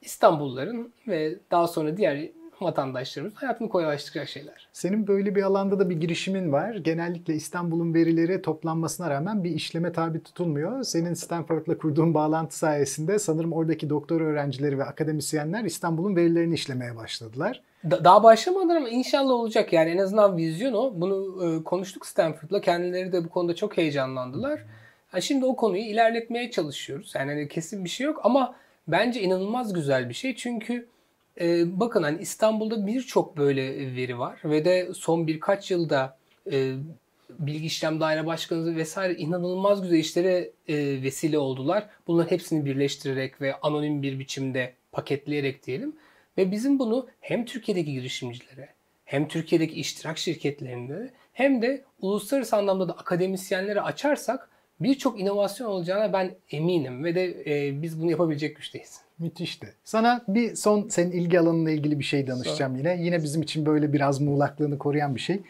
İstanbulluların 0.03 0.93
ve 1.09 1.39
daha 1.51 1.69
sonra 1.69 1.97
diğer 1.97 2.29
vatandaşlarımız 2.61 3.35
hayatını 3.35 3.69
kolaylaştıracak 3.69 4.29
şeyler. 4.29 4.69
Senin 4.73 5.07
böyle 5.07 5.35
bir 5.35 5.43
alanda 5.43 5.79
da 5.79 5.91
bir 5.91 5.97
girişimin 5.97 6.53
var. 6.53 6.75
Genellikle 6.75 7.35
İstanbul'un 7.35 7.95
verileri 7.95 8.43
toplanmasına 8.43 9.11
rağmen 9.11 9.45
bir 9.45 9.51
işleme 9.51 9.93
tabi 9.93 10.23
tutulmuyor. 10.23 10.83
Senin 10.83 11.15
Stanford'la 11.15 11.79
kurduğun 11.79 12.15
bağlantı 12.15 12.59
sayesinde 12.59 13.19
sanırım 13.19 13.53
oradaki 13.53 13.91
doktor 13.91 14.21
öğrencileri 14.21 14.79
ve 14.79 14.85
akademisyenler 14.85 15.65
İstanbul'un 15.65 16.17
verilerini 16.17 16.55
işlemeye 16.55 16.97
başladılar. 16.97 17.63
Da- 17.91 18.05
daha 18.05 18.23
başlamadılar 18.23 18.77
ama 18.77 18.89
inşallah 18.89 19.31
olacak 19.33 19.73
yani 19.73 19.91
en 19.91 19.99
azından 19.99 20.37
vizyon 20.37 20.73
o. 20.73 20.93
Bunu 21.01 21.47
e, 21.47 21.65
konuştuk 21.65 22.07
Stanford'la. 22.07 22.61
Kendileri 22.61 23.13
de 23.13 23.25
bu 23.25 23.29
konuda 23.29 23.55
çok 23.55 23.77
heyecanlandılar. 23.77 24.61
Ha, 25.11 25.21
şimdi 25.21 25.45
o 25.45 25.57
konuyu 25.57 25.83
ilerletmeye 25.83 26.51
çalışıyoruz. 26.51 27.13
Yani 27.15 27.31
hani 27.31 27.49
kesin 27.49 27.85
bir 27.85 27.89
şey 27.89 28.07
yok 28.07 28.21
ama 28.25 28.55
bence 28.89 29.23
inanılmaz 29.23 29.73
güzel 29.73 30.09
bir 30.09 30.15
şey. 30.15 30.37
Çünkü 30.37 30.89
e, 31.41 31.81
bakın 31.81 32.03
hani 32.03 32.23
İstanbul'da 32.23 32.87
birçok 32.87 33.37
böyle 33.37 33.95
veri 33.97 34.19
var 34.19 34.41
ve 34.45 34.65
de 34.65 34.95
son 34.95 35.27
birkaç 35.27 35.71
yılda 35.71 36.17
e, 36.53 36.75
bilgi 37.39 37.67
işlem 37.67 38.01
daire 38.01 38.27
başkanı 38.27 38.77
vesaire 38.77 39.15
inanılmaz 39.15 39.83
güzel 39.83 39.99
işlere 39.99 40.51
e, 40.69 41.03
vesile 41.03 41.39
oldular. 41.39 41.89
Bunların 42.07 42.31
hepsini 42.31 42.65
birleştirerek 42.65 43.41
ve 43.41 43.61
anonim 43.61 44.03
bir 44.03 44.19
biçimde 44.19 44.75
paketleyerek 44.93 45.67
diyelim. 45.67 45.97
Ve 46.39 46.51
bizim 46.51 46.79
bunu 46.79 47.09
hem 47.21 47.45
Türkiye'deki 47.45 47.93
girişimcilere 47.93 48.69
hem 49.05 49.29
Türkiye'deki 49.29 49.75
iştirak 49.75 50.19
şirketlerinde 50.19 51.11
hem 51.33 51.63
de 51.63 51.85
uluslararası 52.01 52.57
anlamda 52.57 52.89
da 52.89 52.93
akademisyenlere 52.93 53.81
açarsak 53.81 54.51
birçok 54.81 55.21
inovasyon 55.21 55.69
olacağına 55.69 56.13
ben 56.13 56.35
eminim 56.51 57.05
ve 57.05 57.15
de 57.15 57.45
e, 57.47 57.83
biz 57.83 58.01
bunu 58.01 58.11
yapabilecek 58.11 58.57
güçteyiz. 58.57 59.01
Müthişti. 59.19 59.75
Sana 59.85 60.25
bir 60.29 60.57
son 60.57 60.89
senin 60.89 61.11
ilgi 61.11 61.41
alanınla 61.41 61.71
ilgili 61.71 61.99
bir 61.99 62.05
şey 62.05 62.27
danışacağım 62.27 62.77
yine. 62.77 62.97
Yine 63.03 63.23
bizim 63.23 63.43
için 63.43 63.67
böyle 63.67 63.93
biraz 63.93 64.21
muğlaklığını 64.21 64.79
koruyan 64.79 65.15
bir 65.15 65.21
şey. 65.21 65.41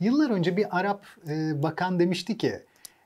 Yıllar 0.00 0.30
önce 0.30 0.56
bir 0.56 0.78
Arap 0.78 1.04
e, 1.28 1.62
bakan 1.62 2.00
demişti 2.00 2.38
ki 2.38 2.52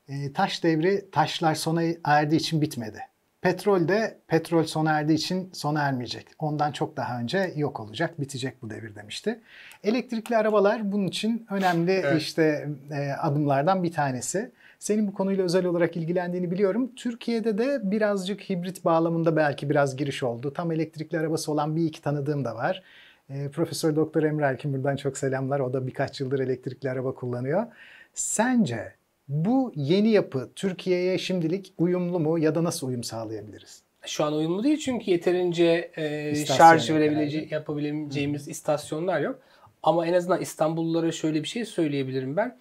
e, 0.09 0.33
taş 0.33 0.63
devri 0.63 1.05
taşlar 1.11 1.55
sona 1.55 1.81
erdiği 2.03 2.39
için 2.39 2.61
bitmedi. 2.61 2.99
Petrol 3.41 3.87
de 3.87 4.17
petrol 4.27 4.63
sona 4.63 4.91
erdiği 4.91 5.15
için 5.15 5.49
sona 5.53 5.81
ermeyecek. 5.81 6.27
Ondan 6.39 6.71
çok 6.71 6.97
daha 6.97 7.19
önce 7.19 7.53
yok 7.55 7.79
olacak, 7.79 8.21
bitecek 8.21 8.61
bu 8.61 8.69
devir 8.69 8.95
demişti. 8.95 9.39
Elektrikli 9.83 10.37
arabalar 10.37 10.91
bunun 10.91 11.07
için 11.07 11.47
önemli 11.49 11.91
Evet. 11.91 12.21
işte 12.21 12.69
e, 12.91 13.11
adımlardan 13.11 13.83
bir 13.83 13.91
tanesi. 13.91 14.51
Senin 14.85 15.07
bu 15.07 15.13
konuyla 15.13 15.43
özel 15.43 15.65
olarak 15.65 15.97
ilgilendiğini 15.97 16.51
biliyorum. 16.51 16.91
Türkiye'de 16.95 17.57
de 17.57 17.79
birazcık 17.83 18.49
hibrit 18.49 18.85
bağlamında 18.85 19.35
belki 19.35 19.69
biraz 19.69 19.95
giriş 19.95 20.23
oldu. 20.23 20.53
Tam 20.53 20.71
elektrikli 20.71 21.19
arabası 21.19 21.51
olan 21.51 21.75
bir 21.75 21.85
iki 21.85 22.01
tanıdığım 22.01 22.45
da 22.45 22.55
var. 22.55 22.83
E, 23.29 23.49
Profesör 23.49 23.95
Doktor 23.95 24.23
Emre 24.23 24.45
Erkin 24.45 24.73
buradan 24.73 24.95
çok 24.95 25.17
selamlar. 25.17 25.59
O 25.59 25.73
da 25.73 25.87
birkaç 25.87 26.19
yıldır 26.21 26.39
elektrikli 26.39 26.89
araba 26.89 27.13
kullanıyor. 27.13 27.65
Sence 28.13 28.93
bu 29.27 29.71
yeni 29.75 30.09
yapı 30.09 30.49
Türkiye'ye 30.55 31.17
şimdilik 31.17 31.73
uyumlu 31.77 32.19
mu 32.19 32.39
ya 32.39 32.55
da 32.55 32.63
nasıl 32.63 32.87
uyum 32.87 33.03
sağlayabiliriz? 33.03 33.81
Şu 34.05 34.23
an 34.23 34.33
uyumlu 34.33 34.63
değil 34.63 34.77
çünkü 34.77 35.11
yeterince 35.11 35.91
e, 35.97 36.35
şarj 36.35 36.89
yok 36.89 36.99
verebileceği, 36.99 37.47
yapabileceğimiz 37.51 38.47
istasyonlar 38.47 39.21
yok. 39.21 39.39
Ama 39.83 40.07
en 40.07 40.13
azından 40.13 40.41
İstanbullulara 40.41 41.11
şöyle 41.11 41.43
bir 41.43 41.47
şey 41.47 41.65
söyleyebilirim 41.65 42.37
ben. 42.37 42.57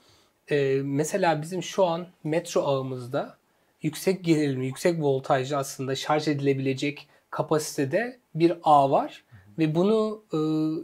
E, 0.50 0.80
mesela 0.84 1.42
bizim 1.42 1.62
şu 1.62 1.84
an 1.84 2.06
metro 2.24 2.62
ağımızda 2.62 3.36
yüksek 3.82 4.24
gerilimli, 4.24 4.66
yüksek 4.66 5.02
voltajlı 5.02 5.56
aslında 5.56 5.96
şarj 5.96 6.28
edilebilecek 6.28 7.08
kapasitede 7.30 8.18
bir 8.34 8.52
ağ 8.62 8.90
var. 8.90 9.24
Ve 9.58 9.74
bunu 9.74 10.22
e, 10.32 10.38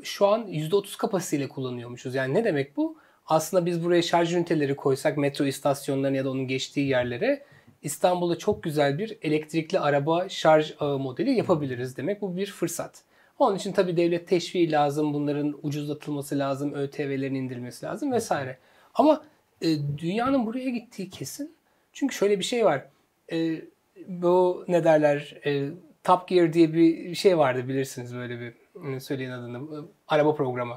şu 0.05 0.27
an 0.27 0.46
%30 0.46 0.96
kapasiteyle 0.96 1.49
kullanıyormuşuz. 1.49 2.14
Yani 2.14 2.35
ne 2.35 2.44
demek 2.44 2.77
bu? 2.77 2.96
Aslında 3.27 3.66
biz 3.66 3.85
buraya 3.85 4.03
şarj 4.03 4.35
üniteleri 4.35 4.77
koysak 4.77 5.16
metro 5.16 5.44
istasyonlarına 5.44 6.16
ya 6.16 6.25
da 6.25 6.31
onun 6.31 6.49
geçtiği 6.49 6.88
yerlere 6.88 7.44
İstanbul'da 7.83 8.38
çok 8.38 8.62
güzel 8.62 8.99
bir 8.99 9.18
elektrikli 9.23 9.79
araba 9.79 10.29
şarj 10.29 10.75
ağı 10.81 10.99
modeli 10.99 11.31
yapabiliriz 11.31 11.96
demek. 11.96 12.23
Bu 12.23 12.37
bir 12.37 12.46
fırsat. 12.46 13.03
Onun 13.38 13.57
için 13.57 13.73
tabii 13.73 13.96
devlet 13.96 14.29
teşviği 14.29 14.73
lazım, 14.73 15.14
bunların 15.14 15.59
ucuzlatılması 15.62 16.38
lazım, 16.38 16.75
ÖTV'lerin 16.75 17.35
indirilmesi 17.35 17.87
lazım 17.87 18.12
vesaire. 18.12 18.59
Ama 18.94 19.23
e, 19.62 19.99
dünyanın 19.99 20.46
buraya 20.46 20.70
gittiği 20.70 21.11
kesin. 21.11 21.55
Çünkü 21.92 22.14
şöyle 22.14 22.38
bir 22.38 22.44
şey 22.44 22.64
var. 22.64 22.85
E, 23.33 23.62
bu 24.07 24.64
ne 24.68 24.85
derler? 24.85 25.40
E, 25.46 25.68
Top 26.05 26.29
Gear 26.29 26.53
diye 26.53 26.75
bir 26.75 27.14
şey 27.14 27.38
vardı 27.38 27.68
bilirsiniz 27.68 28.14
böyle 28.14 28.40
bir 28.40 28.55
söyleyin 29.01 29.31
adını. 29.31 29.59
e, 29.59 29.79
Araba 30.09 30.35
programı. 30.35 30.77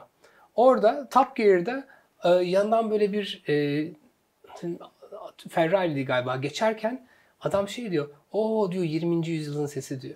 Orada 0.55 1.09
Top 1.09 1.35
Gear'da 1.35 1.87
e, 2.23 2.29
yandan 2.29 2.91
böyle 2.91 3.13
bir 3.13 3.43
e, 3.49 3.87
Ferrari'di 5.49 6.05
galiba 6.05 6.35
geçerken 6.35 7.07
adam 7.41 7.69
şey 7.69 7.91
diyor. 7.91 8.09
O 8.31 8.69
diyor 8.71 8.83
20. 8.83 9.27
yüzyılın 9.27 9.65
sesi 9.65 10.01
diyor. 10.01 10.15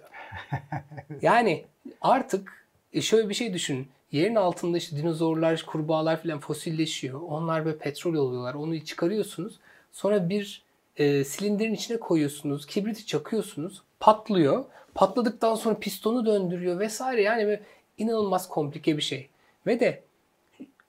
yani 1.21 1.65
artık 2.01 2.65
e, 2.93 3.01
şöyle 3.01 3.29
bir 3.29 3.33
şey 3.33 3.53
düşün. 3.53 3.87
Yerin 4.11 4.35
altında 4.35 4.77
işte 4.77 4.97
dinozorlar, 4.97 5.63
kurbağalar 5.67 6.23
falan 6.23 6.39
fosilleşiyor. 6.39 7.21
Onlar 7.21 7.65
böyle 7.65 7.77
petrol 7.77 8.13
oluyorlar. 8.13 8.53
Onu 8.53 8.85
çıkarıyorsunuz. 8.85 9.59
Sonra 9.91 10.29
bir 10.29 10.63
e, 10.97 11.23
silindirin 11.23 11.73
içine 11.73 11.97
koyuyorsunuz. 11.97 12.65
Kibriti 12.65 13.05
çakıyorsunuz. 13.05 13.81
Patlıyor. 13.99 14.65
Patladıktan 14.95 15.55
sonra 15.55 15.79
pistonu 15.79 16.25
döndürüyor 16.25 16.79
vesaire. 16.79 17.21
Yani 17.21 17.59
inanılmaz 17.97 18.47
komplike 18.47 18.97
bir 18.97 19.01
şey. 19.01 19.29
Ve 19.67 19.79
de 19.79 20.03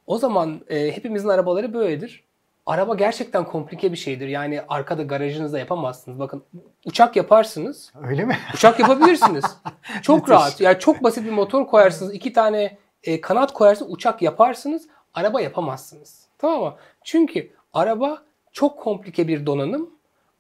o 0.06 0.18
zaman 0.18 0.60
e, 0.68 0.96
hepimizin 0.96 1.28
arabaları 1.28 1.74
böyledir. 1.74 2.24
Araba 2.66 2.94
gerçekten 2.94 3.44
komplike 3.44 3.92
bir 3.92 3.96
şeydir. 3.96 4.28
Yani 4.28 4.60
arkada 4.68 5.02
garajınızda 5.02 5.58
yapamazsınız. 5.58 6.18
Bakın 6.18 6.42
uçak 6.86 7.16
yaparsınız. 7.16 7.92
Öyle 8.02 8.24
mi? 8.24 8.38
Uçak 8.54 8.80
yapabilirsiniz. 8.80 9.44
çok 10.02 10.30
rahat. 10.30 10.60
Yani 10.60 10.78
çok 10.78 11.02
basit 11.02 11.24
bir 11.24 11.30
motor 11.30 11.66
koyarsınız. 11.66 12.14
iki 12.14 12.32
tane 12.32 12.78
e, 13.08 13.20
kanat 13.20 13.52
koyarsınız. 13.52 13.92
Uçak 13.92 14.22
yaparsınız. 14.22 14.88
Araba 15.14 15.40
yapamazsınız. 15.40 16.26
Tamam 16.38 16.62
mı? 16.62 16.74
Çünkü 17.04 17.50
araba 17.72 18.22
çok 18.52 18.78
komplike 18.80 19.28
bir 19.28 19.46
donanım 19.46 19.90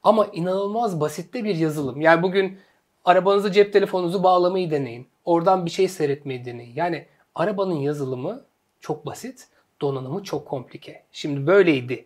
ama 0.02 0.26
inanılmaz 0.26 1.00
basitte 1.00 1.44
bir 1.44 1.54
yazılım. 1.54 2.00
Yani 2.00 2.22
bugün 2.22 2.58
arabanızı 3.04 3.52
cep 3.52 3.72
telefonunuzu 3.72 4.22
bağlamayı 4.22 4.70
deneyin. 4.70 5.06
Oradan 5.24 5.66
bir 5.66 5.70
şey 5.70 5.88
seyretmeyi 5.88 6.44
deneyin. 6.44 6.72
Yani 6.76 7.06
arabanın 7.34 7.74
yazılımı 7.74 8.44
çok 8.80 9.06
basit, 9.06 9.48
donanımı 9.80 10.24
çok 10.24 10.48
komplike. 10.48 11.02
Şimdi 11.12 11.46
böyleydi. 11.46 12.04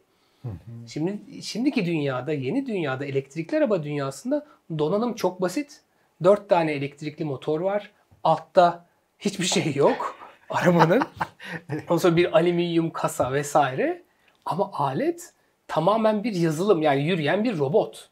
Şimdi 0.87 1.43
şimdiki 1.43 1.87
dünyada, 1.87 2.33
yeni 2.33 2.67
dünyada, 2.67 3.05
elektrikli 3.05 3.57
araba 3.57 3.83
dünyasında 3.83 4.47
donanım 4.79 5.15
çok 5.15 5.41
basit. 5.41 5.81
Dört 6.25 6.49
tane 6.49 6.73
elektrikli 6.73 7.25
motor 7.25 7.61
var. 7.61 7.91
Altta 8.25 8.87
hiçbir 9.19 9.45
şey 9.45 9.75
yok 9.75 10.22
arabanın. 10.55 11.03
Ondan 11.89 11.97
sonra 11.97 12.17
bir 12.17 12.37
alüminyum 12.37 12.91
kasa 12.91 13.33
vesaire. 13.33 14.03
Ama 14.45 14.71
alet 14.73 15.33
tamamen 15.69 16.25
bir 16.25 16.33
yazılım 16.33 16.83
yani 16.83 17.03
yürüyen 17.03 17.45
bir 17.45 17.59
robot. 17.59 18.09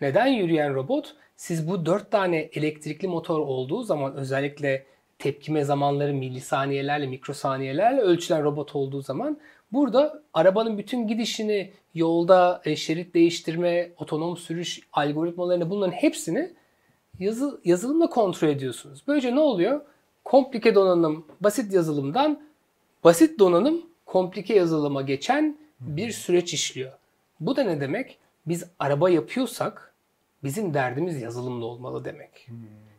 Neden 0.00 0.26
yürüyen 0.26 0.74
robot? 0.74 1.14
Siz 1.36 1.68
bu 1.68 1.86
dört 1.86 2.10
tane 2.10 2.38
elektrikli 2.38 3.08
motor 3.08 3.38
olduğu 3.38 3.82
zaman 3.82 4.14
özellikle 4.14 4.86
tepkime 5.18 5.64
zamanları 5.64 6.14
milisaniyelerle, 6.14 7.06
mikrosaniyelerle 7.06 8.00
ölçülen 8.00 8.44
robot 8.44 8.76
olduğu 8.76 9.02
zaman 9.02 9.38
burada 9.72 10.22
arabanın 10.34 10.78
bütün 10.78 11.06
gidişini, 11.06 11.72
yolda 11.94 12.62
e, 12.64 12.76
şerit 12.76 13.14
değiştirme, 13.14 13.90
otonom 13.98 14.36
sürüş 14.36 14.80
algoritmalarını 14.92 15.70
bunların 15.70 15.92
hepsini 15.92 16.52
yazı, 17.18 17.60
yazılımla 17.64 18.10
kontrol 18.10 18.48
ediyorsunuz. 18.48 19.02
Böylece 19.06 19.34
ne 19.34 19.40
oluyor? 19.40 19.80
Komplike 20.24 20.74
donanım 20.74 21.26
basit 21.40 21.72
yazılımdan 21.72 22.42
basit 23.04 23.38
donanım 23.38 23.82
komplike 24.06 24.54
yazılıma 24.54 25.02
geçen 25.02 25.56
bir 25.80 26.10
süreç 26.12 26.54
işliyor. 26.54 26.92
Bu 27.40 27.56
da 27.56 27.62
ne 27.64 27.80
demek? 27.80 28.18
Biz 28.46 28.64
araba 28.78 29.10
yapıyorsak 29.10 29.94
bizim 30.44 30.74
derdimiz 30.74 31.22
yazılımlı 31.22 31.64
olmalı 31.66 32.04
demek. 32.04 32.48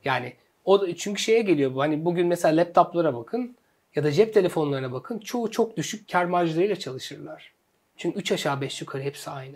Yani 0.06 0.34
o 0.66 0.82
da- 0.82 0.96
çünkü 0.96 1.22
şeye 1.22 1.42
geliyor 1.42 1.76
bu. 1.76 1.82
Hani 1.82 2.06
bugün 2.06 2.28
mesela 2.28 2.58
laptoplara 2.62 3.16
bakın 3.16 3.56
ya 3.96 4.04
da 4.04 4.12
cep 4.12 4.34
telefonlarına 4.34 4.92
bakın. 4.92 5.20
Çoğu 5.20 5.52
çok 5.52 5.78
düşük 5.78 6.12
kar 6.12 6.26
marjlarıyla 6.26 6.76
çalışırlar. 6.76 7.52
Çünkü 7.98 8.20
3 8.20 8.32
aşağı 8.32 8.62
5 8.62 8.82
yukarı 8.82 9.02
hepsi 9.04 9.30
aynı. 9.30 9.56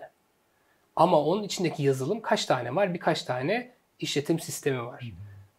Ama 0.95 1.21
onun 1.21 1.43
içindeki 1.43 1.83
yazılım 1.83 2.21
kaç 2.21 2.45
tane 2.45 2.75
var? 2.75 2.93
Birkaç 2.93 3.23
tane 3.23 3.71
işletim 3.99 4.39
sistemi 4.39 4.85
var. 4.85 5.11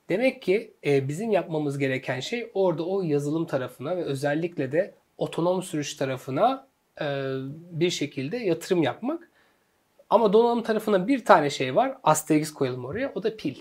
Demek 0.08 0.42
ki 0.42 0.74
e, 0.86 1.08
bizim 1.08 1.30
yapmamız 1.30 1.78
gereken 1.78 2.20
şey 2.20 2.50
orada 2.54 2.86
o 2.86 3.02
yazılım 3.02 3.46
tarafına 3.46 3.96
ve 3.96 4.04
özellikle 4.04 4.72
de 4.72 4.94
otonom 5.18 5.62
sürüş 5.62 5.94
tarafına 5.94 6.66
e, 7.00 7.04
bir 7.70 7.90
şekilde 7.90 8.36
yatırım 8.36 8.82
yapmak. 8.82 9.30
Ama 10.10 10.32
donanım 10.32 10.62
tarafına 10.62 11.08
bir 11.08 11.24
tane 11.24 11.50
şey 11.50 11.76
var. 11.76 11.94
Asterix 12.02 12.52
koyalım 12.52 12.84
oraya. 12.84 13.12
O 13.14 13.22
da 13.22 13.36
pil. 13.36 13.56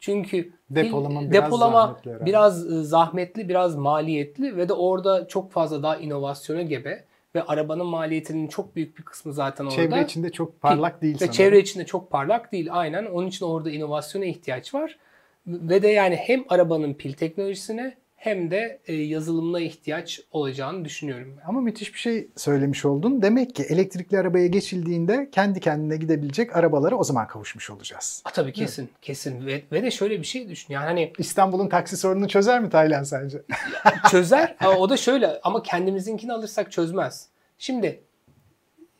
Çünkü 0.00 0.52
Depolama 0.70 1.20
pil, 1.20 1.30
biraz 1.30 1.44
depolama 1.44 1.86
zahmetli 1.86 2.26
biraz 2.26 2.72
e, 2.72 2.82
zahmetli, 2.82 3.48
biraz 3.48 3.76
maliyetli 3.76 4.56
ve 4.56 4.68
de 4.68 4.72
orada 4.72 5.28
çok 5.28 5.52
fazla 5.52 5.82
daha 5.82 5.96
inovasyona 5.96 6.62
gebe 6.62 7.04
ve 7.34 7.42
arabanın 7.42 7.86
maliyetinin 7.86 8.48
çok 8.48 8.76
büyük 8.76 8.98
bir 8.98 9.02
kısmı 9.02 9.32
zaten 9.32 9.64
orada. 9.64 9.76
Çevre 9.76 10.04
içinde 10.04 10.32
çok 10.32 10.60
parlak 10.60 11.02
değil 11.02 11.14
Ve 11.14 11.18
sanırım. 11.18 11.34
çevre 11.34 11.58
içinde 11.58 11.86
çok 11.86 12.10
parlak 12.10 12.52
değil 12.52 12.68
aynen. 12.70 13.04
Onun 13.04 13.26
için 13.26 13.46
orada 13.46 13.70
inovasyona 13.70 14.24
ihtiyaç 14.24 14.74
var. 14.74 14.98
Ve 15.46 15.82
de 15.82 15.88
yani 15.88 16.16
hem 16.16 16.44
arabanın 16.48 16.94
pil 16.94 17.12
teknolojisine 17.12 17.96
hem 18.24 18.50
de 18.50 18.80
e, 18.86 18.94
yazılımına 18.94 19.60
ihtiyaç 19.60 20.20
olacağını 20.32 20.84
düşünüyorum. 20.84 21.36
Ama 21.46 21.60
müthiş 21.60 21.94
bir 21.94 21.98
şey 21.98 22.28
söylemiş 22.36 22.84
oldun. 22.84 23.22
Demek 23.22 23.54
ki 23.54 23.62
elektrikli 23.62 24.18
arabaya 24.18 24.46
geçildiğinde 24.46 25.28
kendi 25.32 25.60
kendine 25.60 25.96
gidebilecek 25.96 26.56
arabalara 26.56 26.96
o 26.96 27.04
zaman 27.04 27.26
kavuşmuş 27.26 27.70
olacağız. 27.70 28.22
A, 28.24 28.30
tabii 28.30 28.52
kesin, 28.52 28.90
kesin. 29.02 29.46
Ve, 29.46 29.62
ve 29.72 29.82
de 29.82 29.90
şöyle 29.90 30.18
bir 30.18 30.26
şey 30.26 30.48
düşün. 30.48 30.74
Yani 30.74 30.84
hani 30.84 31.12
İstanbul'un 31.18 31.68
taksi 31.68 31.96
sorununu 31.96 32.28
çözer 32.28 32.60
mi 32.60 32.70
Taylan 32.70 33.02
sence? 33.02 33.42
çözer 34.10 34.56
ama 34.60 34.76
o 34.76 34.90
da 34.90 34.96
şöyle 34.96 35.40
ama 35.42 35.62
kendimizinkini 35.62 36.32
alırsak 36.32 36.72
çözmez. 36.72 37.28
Şimdi 37.58 38.00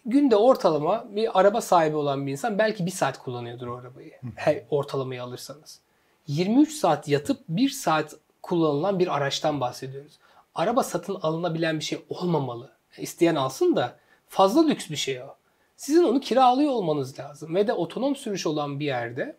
günde 0.07 0.37
ortalama 0.37 1.07
bir 1.11 1.41
araba 1.41 1.61
sahibi 1.61 1.97
olan 1.97 2.27
bir 2.27 2.33
insan 2.33 2.59
belki 2.59 2.87
bir 2.87 2.91
saat 2.91 3.19
kullanıyordur 3.19 3.67
o 3.67 3.77
arabayı. 3.77 4.13
Her 4.35 4.63
ortalamayı 4.71 5.23
alırsanız. 5.23 5.84
23 6.27 6.73
saat 6.73 7.09
yatıp 7.09 7.41
1 7.49 7.69
saat 7.69 8.17
kullanılan 8.43 8.99
bir 8.99 9.17
araçtan 9.17 9.61
bahsediyoruz. 9.61 10.13
Araba 10.55 10.83
satın 10.83 11.15
alınabilen 11.15 11.79
bir 11.79 11.85
şey 11.85 11.99
olmamalı. 12.09 12.73
İsteyen 12.99 13.35
alsın 13.35 13.77
da 13.77 13.97
fazla 14.29 14.67
lüks 14.67 14.91
bir 14.91 14.97
şey 14.97 15.23
o. 15.23 15.37
Sizin 15.77 16.05
onu 16.05 16.21
kiralıyor 16.21 16.71
olmanız 16.71 17.19
lazım. 17.19 17.55
Ve 17.55 17.67
de 17.67 17.73
otonom 17.73 18.17
sürüş 18.17 18.47
olan 18.47 18.81
bir 18.81 18.85
yerde 18.85 19.37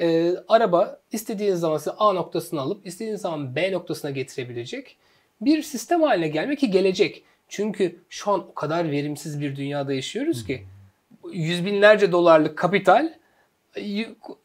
e, 0.00 0.34
araba 0.48 1.00
istediğiniz 1.12 1.60
zaman 1.60 1.78
sizi 1.78 1.90
A 1.90 2.12
noktasına 2.12 2.60
alıp 2.60 2.86
istediğiniz 2.86 3.20
zaman 3.20 3.56
B 3.56 3.72
noktasına 3.72 4.10
getirebilecek 4.10 4.96
bir 5.40 5.62
sistem 5.62 6.02
haline 6.02 6.28
gelmek 6.28 6.58
ki 6.58 6.70
gelecek. 6.70 7.24
Çünkü 7.48 8.00
şu 8.08 8.30
an 8.30 8.40
o 8.40 8.54
kadar 8.54 8.90
verimsiz 8.90 9.40
bir 9.40 9.56
dünyada 9.56 9.92
yaşıyoruz 9.92 10.46
ki 10.46 10.66
yüz 11.32 11.66
binlerce 11.66 12.12
dolarlık 12.12 12.58
kapital 12.58 13.14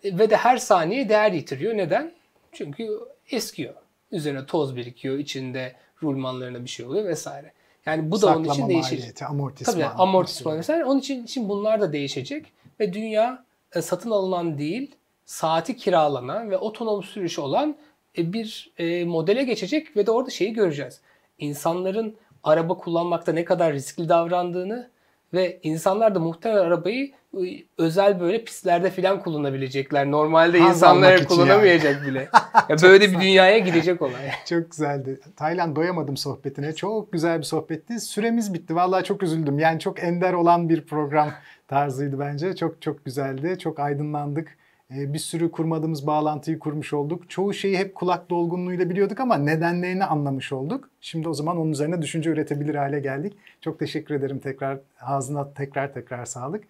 ve 0.03 0.29
de 0.29 0.37
her 0.37 0.57
saniye 0.57 1.09
değer 1.09 1.31
yitiriyor. 1.31 1.77
Neden? 1.77 2.11
Çünkü 2.51 2.99
eskiyor. 3.31 3.73
Üzerine 4.11 4.45
toz 4.45 4.75
birikiyor, 4.75 5.17
içinde 5.17 5.75
rulmanlarına 6.03 6.63
bir 6.63 6.69
şey 6.69 6.85
oluyor 6.85 7.05
vesaire. 7.05 7.53
Yani 7.85 8.11
bu 8.11 8.21
da 8.21 8.27
onun 8.27 8.43
için 8.43 8.51
Saklama 8.51 8.69
değişecek. 8.69 8.99
maliyeti, 8.99 9.25
amortisman. 9.25 9.73
Tabii 9.73 9.85
amortisman 9.85 10.57
vesaire. 10.57 10.85
Onun 10.85 10.99
için 10.99 11.25
şimdi 11.25 11.49
bunlar 11.49 11.81
da 11.81 11.93
değişecek 11.93 12.45
ve 12.79 12.93
dünya 12.93 13.45
e, 13.75 13.81
satın 13.81 14.11
alınan 14.11 14.57
değil, 14.57 14.95
saati 15.25 15.77
kiralanan 15.77 16.51
ve 16.51 16.57
otonom 16.57 17.03
sürüş 17.03 17.39
olan 17.39 17.75
e, 18.17 18.33
bir 18.33 18.71
e, 18.77 19.05
modele 19.05 19.43
geçecek 19.43 19.97
ve 19.97 20.05
de 20.05 20.11
orada 20.11 20.29
şeyi 20.29 20.53
göreceğiz. 20.53 21.01
İnsanların 21.37 22.15
araba 22.43 22.77
kullanmakta 22.77 23.31
ne 23.31 23.45
kadar 23.45 23.73
riskli 23.73 24.09
davrandığını 24.09 24.89
ve 25.33 25.59
insanlar 25.63 26.15
da 26.15 26.19
muhtemelen 26.19 26.63
arabayı 26.63 27.11
e, 27.37 27.63
özel 27.77 28.19
böyle 28.19 28.43
pistlerde 28.43 28.89
falan 28.89 29.23
kullanabilecekler. 29.23 30.11
Normalde 30.11 30.59
Haz 30.59 30.75
insanlar 30.75 31.25
kullanamayacak 31.25 32.05
bile. 32.05 32.29
Ya 32.69 32.77
böyle 32.83 33.11
bir 33.11 33.19
dünyaya 33.19 33.57
gidecek 33.57 34.01
olay. 34.01 34.31
Çok 34.49 34.71
güzeldi. 34.71 35.19
Taylan 35.35 35.75
doyamadım 35.75 36.17
sohbetine. 36.17 36.75
Çok 36.75 37.11
güzel 37.11 37.37
bir 37.37 37.43
sohbetti. 37.43 37.99
Süremiz 37.99 38.53
bitti. 38.53 38.75
Vallahi 38.75 39.03
çok 39.03 39.23
üzüldüm. 39.23 39.59
Yani 39.59 39.79
çok 39.79 40.03
ender 40.03 40.33
olan 40.33 40.69
bir 40.69 40.85
program 40.85 41.31
tarzıydı 41.67 42.19
bence. 42.19 42.55
Çok 42.55 42.81
çok 42.81 43.05
güzeldi. 43.05 43.59
Çok 43.59 43.79
aydınlandık. 43.79 44.57
Ee, 44.91 45.13
Bir 45.13 45.19
sürü 45.19 45.51
kurmadığımız 45.51 46.07
bağlantıyı 46.07 46.59
kurmuş 46.59 46.93
olduk. 46.93 47.29
Çoğu 47.29 47.53
şeyi 47.53 47.77
hep 47.77 47.95
kulak 47.95 48.29
dolgunluğuyla 48.29 48.89
biliyorduk 48.89 49.19
ama 49.19 49.37
nedenlerini 49.37 50.05
anlamış 50.05 50.53
olduk. 50.53 50.89
Şimdi 51.01 51.29
o 51.29 51.33
zaman 51.33 51.57
onun 51.57 51.71
üzerine 51.71 52.01
düşünce 52.01 52.29
üretebilir 52.29 52.75
hale 52.75 52.99
geldik. 52.99 53.37
Çok 53.61 53.79
teşekkür 53.79 54.15
ederim 54.15 54.39
tekrar. 54.39 54.79
Ağzına 55.01 55.53
tekrar 55.53 55.93
tekrar 55.93 56.25
sağlık. 56.25 56.63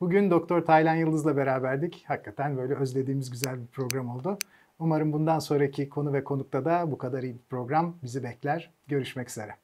Bugün 0.00 0.30
Doktor 0.30 0.60
Taylan 0.60 0.94
Yıldız'la 0.94 1.36
beraberdik. 1.36 2.04
Hakikaten 2.08 2.56
böyle 2.56 2.74
özlediğimiz 2.74 3.30
güzel 3.30 3.60
bir 3.60 3.66
program 3.66 4.08
oldu. 4.08 4.38
Umarım 4.78 5.12
bundan 5.12 5.38
sonraki 5.38 5.88
konu 5.88 6.12
ve 6.12 6.24
konukta 6.24 6.64
da 6.64 6.90
bu 6.90 6.98
kadar 6.98 7.22
iyi 7.22 7.34
bir 7.34 7.44
program 7.50 7.96
bizi 8.02 8.22
bekler. 8.22 8.70
Görüşmek 8.88 9.30
üzere. 9.30 9.56